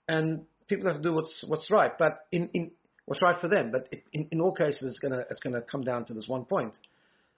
And 0.08 0.44
people 0.68 0.86
have 0.86 0.96
to 0.96 1.02
do 1.02 1.14
what's 1.14 1.44
what's 1.48 1.70
right, 1.70 1.92
but 1.98 2.26
in, 2.32 2.48
in 2.54 2.70
what's 3.06 3.22
right 3.22 3.38
for 3.40 3.48
them. 3.48 3.70
But 3.70 3.88
it, 3.90 4.04
in, 4.12 4.28
in 4.30 4.40
all 4.40 4.54
cases, 4.54 4.82
it's 4.82 4.98
gonna 4.98 5.24
it's 5.30 5.40
gonna 5.40 5.62
come 5.62 5.82
down 5.82 6.04
to 6.06 6.14
this 6.14 6.28
one 6.28 6.44
point 6.44 6.74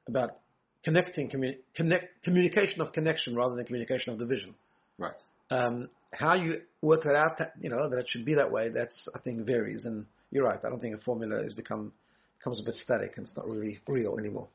about 0.08 0.38
connecting 0.84 1.30
commu- 1.30 1.58
connect 1.74 2.22
communication 2.24 2.80
of 2.80 2.92
connection 2.92 3.34
rather 3.36 3.54
than 3.54 3.64
communication 3.64 4.12
of 4.12 4.18
division. 4.18 4.54
right. 4.98 5.14
Um, 5.50 5.88
how 6.12 6.34
you 6.34 6.60
work 6.82 7.04
that 7.04 7.14
out, 7.14 7.40
you 7.60 7.70
know, 7.70 7.88
that 7.88 7.98
it 7.98 8.06
should 8.08 8.24
be 8.24 8.34
that 8.34 8.50
way. 8.50 8.68
That's 8.68 9.08
I 9.14 9.18
think 9.20 9.46
varies. 9.46 9.84
And 9.84 10.06
you're 10.30 10.44
right. 10.44 10.58
I 10.64 10.68
don't 10.68 10.80
think 10.80 10.94
a 10.96 11.00
formula 11.00 11.42
has 11.42 11.52
become 11.52 11.92
becomes 12.38 12.60
a 12.60 12.64
bit 12.64 12.74
static 12.74 13.12
and 13.16 13.26
it's 13.26 13.36
not 13.36 13.48
really 13.48 13.78
real 13.86 14.18
anymore. 14.18 14.48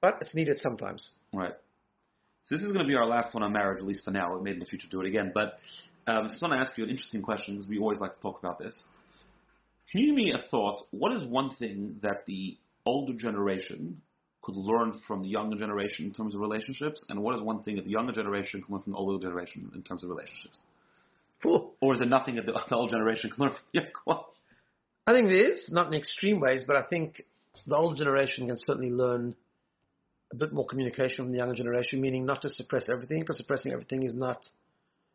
But 0.00 0.18
it's 0.20 0.34
needed 0.34 0.58
sometimes. 0.58 1.08
Right. 1.32 1.54
So 2.44 2.54
this 2.54 2.64
is 2.64 2.72
going 2.72 2.84
to 2.84 2.88
be 2.88 2.96
our 2.96 3.06
last 3.06 3.34
one 3.34 3.42
on 3.42 3.52
marriage, 3.52 3.78
at 3.78 3.86
least 3.86 4.04
for 4.04 4.10
now. 4.10 4.36
We 4.36 4.42
may 4.42 4.52
in 4.52 4.58
the 4.58 4.66
future 4.66 4.88
do 4.90 5.00
it 5.02 5.06
again. 5.06 5.30
But 5.32 5.58
um, 6.06 6.24
I 6.24 6.28
just 6.28 6.40
want 6.40 6.52
to 6.54 6.58
ask 6.58 6.76
you 6.76 6.84
an 6.84 6.90
interesting 6.90 7.22
question 7.22 7.56
because 7.56 7.68
we 7.68 7.78
always 7.78 8.00
like 8.00 8.14
to 8.14 8.20
talk 8.20 8.38
about 8.38 8.58
this. 8.58 8.82
Can 9.90 10.00
you 10.00 10.06
give 10.08 10.16
me 10.16 10.32
a 10.32 10.48
thought? 10.50 10.86
What 10.90 11.12
is 11.12 11.24
one 11.24 11.54
thing 11.58 11.96
that 12.02 12.24
the 12.26 12.56
older 12.86 13.12
generation 13.12 14.00
could 14.42 14.56
learn 14.56 15.00
from 15.06 15.22
the 15.22 15.28
younger 15.28 15.56
generation 15.56 16.06
in 16.06 16.12
terms 16.12 16.34
of 16.34 16.40
relationships, 16.40 17.04
and 17.08 17.22
what 17.22 17.34
is 17.34 17.42
one 17.42 17.62
thing 17.62 17.76
that 17.76 17.84
the 17.84 17.90
younger 17.90 18.12
generation 18.12 18.62
can 18.62 18.74
learn 18.74 18.82
from 18.82 18.92
the 18.92 18.98
older 18.98 19.22
generation 19.22 19.70
in 19.74 19.82
terms 19.82 20.02
of 20.02 20.10
relationships? 20.10 20.60
Cool. 21.42 21.74
Or 21.80 21.92
is 21.92 21.98
there 21.98 22.08
nothing 22.08 22.36
that 22.36 22.46
the, 22.46 22.52
the 22.52 22.76
older 22.76 22.92
generation 22.92 23.30
can 23.30 23.44
learn 23.44 23.52
from 23.52 23.62
the 23.72 23.80
younger 23.80 23.92
one? 24.04 24.18
I 25.06 25.12
think 25.12 25.28
there 25.28 25.50
is, 25.50 25.68
not 25.70 25.88
in 25.88 25.94
extreme 25.94 26.40
ways, 26.40 26.64
but 26.66 26.76
I 26.76 26.82
think 26.82 27.22
the 27.66 27.76
older 27.76 27.96
generation 27.96 28.46
can 28.46 28.56
certainly 28.66 28.90
learn 28.90 29.34
a 30.32 30.36
bit 30.36 30.52
more 30.52 30.66
communication 30.66 31.24
from 31.24 31.32
the 31.32 31.38
younger 31.38 31.54
generation, 31.54 32.00
meaning 32.00 32.24
not 32.24 32.42
to 32.42 32.48
suppress 32.48 32.86
everything, 32.92 33.20
because 33.20 33.38
suppressing 33.38 33.72
everything 33.72 34.04
is 34.04 34.14
not 34.14 34.46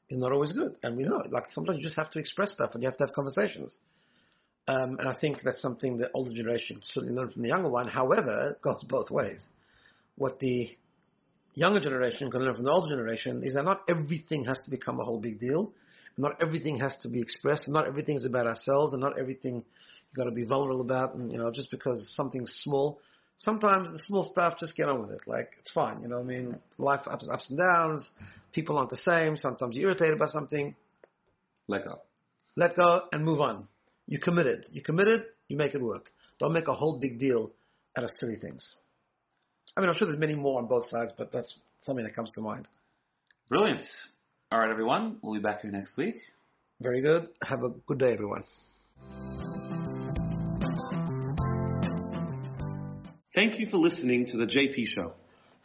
is 0.10 0.18
not 0.20 0.32
always 0.32 0.52
good. 0.52 0.76
And 0.84 0.98
we 0.98 1.04
know. 1.04 1.24
Like 1.30 1.46
sometimes 1.52 1.78
you 1.78 1.84
just 1.84 1.96
have 1.96 2.12
to 2.12 2.20
express 2.20 2.52
stuff 2.52 2.72
and 2.74 2.84
you 2.84 2.90
have 2.90 2.98
to 2.98 3.06
have 3.06 3.14
conversations. 3.14 3.76
Um, 4.68 4.98
and 5.00 5.08
I 5.08 5.14
think 5.14 5.42
that's 5.44 5.62
something 5.62 5.98
the 5.98 6.10
older 6.14 6.34
generation 6.34 6.82
certainly 6.84 7.16
learn 7.16 7.32
from 7.32 7.44
the 7.44 7.50
younger 7.50 7.70
one. 7.70 7.88
However, 7.88 8.52
it 8.52 8.62
goes 8.62 8.84
both 8.88 9.12
ways. 9.12 9.44
What 10.16 10.40
the 10.40 10.76
younger 11.54 11.80
generation 11.80 12.32
can 12.32 12.42
learn 12.42 12.56
from 12.56 12.64
the 12.66 12.72
older 12.72 12.90
generation 12.90 13.44
is 13.44 13.54
that 13.54 13.64
not 13.64 13.82
everything 13.88 14.44
has 14.46 14.58
to 14.66 14.72
become 14.72 15.00
a 15.00 15.04
whole 15.04 15.20
big 15.20 15.40
deal. 15.40 15.72
Not 16.18 16.42
everything 16.42 16.80
has 16.80 16.96
to 17.04 17.10
be 17.10 17.22
expressed. 17.22 17.68
Not 17.68 17.88
everything 17.88 18.16
is 18.16 18.26
about 18.26 18.48
ourselves, 18.48 18.94
and 18.94 19.02
not 19.02 19.20
everything 19.20 19.56
you've 19.56 20.16
got 20.16 20.24
to 20.24 20.32
be 20.32 20.46
vulnerable 20.46 20.82
about. 20.82 21.16
And 21.16 21.32
you 21.32 21.38
know, 21.38 21.52
just 21.52 21.70
because 21.70 22.10
something's 22.16 22.52
small, 22.64 23.00
sometimes 23.38 23.92
the 23.92 24.00
small 24.08 24.24
stuff, 24.32 24.56
just 24.60 24.76
get 24.76 24.88
on 24.88 25.02
with 25.02 25.12
it. 25.12 25.22
Like 25.28 25.52
it's 25.60 25.72
fine. 25.72 26.02
You 26.02 26.08
know, 26.08 26.18
what 26.18 26.26
I 26.26 26.28
mean, 26.28 26.58
life 26.78 27.02
ups, 27.10 27.28
ups 27.32 27.50
and 27.50 27.60
downs. 27.60 28.10
People 28.54 28.78
aren't 28.78 28.90
the 28.90 28.98
same. 28.98 29.36
Sometimes 29.36 29.76
you're 29.76 29.90
irritated 29.90 30.18
by 30.18 30.28
something. 30.28 30.76
Let 31.68 31.84
go. 31.84 32.02
Let 32.56 32.76
go 32.76 33.02
and 33.12 33.24
move 33.26 33.42
on. 33.42 33.68
You 34.08 34.20
committed. 34.20 34.66
You 34.72 34.82
committed. 34.82 35.24
You 35.48 35.58
make 35.58 35.74
it 35.74 35.82
work. 35.82 36.12
Don't 36.40 36.54
make 36.54 36.68
a 36.68 36.74
whole 36.74 37.00
big 37.00 37.20
deal 37.20 37.52
out 37.98 38.04
of 38.04 38.10
silly 38.20 38.36
things. 38.42 38.64
I 39.76 39.82
mean, 39.82 39.90
I'm 39.90 39.96
sure 39.96 40.08
there's 40.08 40.20
many 40.20 40.36
more 40.36 40.60
on 40.60 40.68
both 40.68 40.88
sides, 40.90 41.12
but 41.18 41.32
that's 41.32 41.54
something 41.84 42.06
that 42.06 42.16
comes 42.16 42.32
to 42.32 42.42
mind. 42.42 42.68
Brilliant. 43.50 43.84
All 44.52 44.60
right, 44.60 44.70
everyone. 44.70 45.18
We'll 45.22 45.34
be 45.34 45.42
back 45.42 45.62
here 45.62 45.72
next 45.72 45.98
week. 45.98 46.16
Very 46.82 47.02
good. 47.02 47.30
Have 47.44 47.64
a 47.64 47.70
good 47.70 48.00
day, 48.00 48.12
everyone. 48.12 48.44
Thank 53.34 53.60
you 53.60 53.68
for 53.70 53.78
listening 53.78 54.28
to 54.28 54.38
the 54.38 54.46
JP 54.46 54.86
Show. 54.96 55.14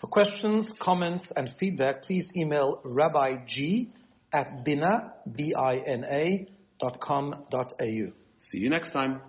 For 0.01 0.07
questions, 0.07 0.69
comments, 0.81 1.25
and 1.37 1.51
feedback, 1.61 2.03
please 2.03 2.27
email 2.37 2.81
Rabbi 2.85 3.45
G 3.47 3.93
at 4.33 4.65
bina, 4.65 5.13
B-I-N-A, 5.31 6.49
dot 6.81 7.01
com 7.01 7.45
dot 7.51 7.75
au. 7.81 8.20
See 8.41 8.59
you 8.59 8.71
next 8.71 8.93
time. 8.93 9.21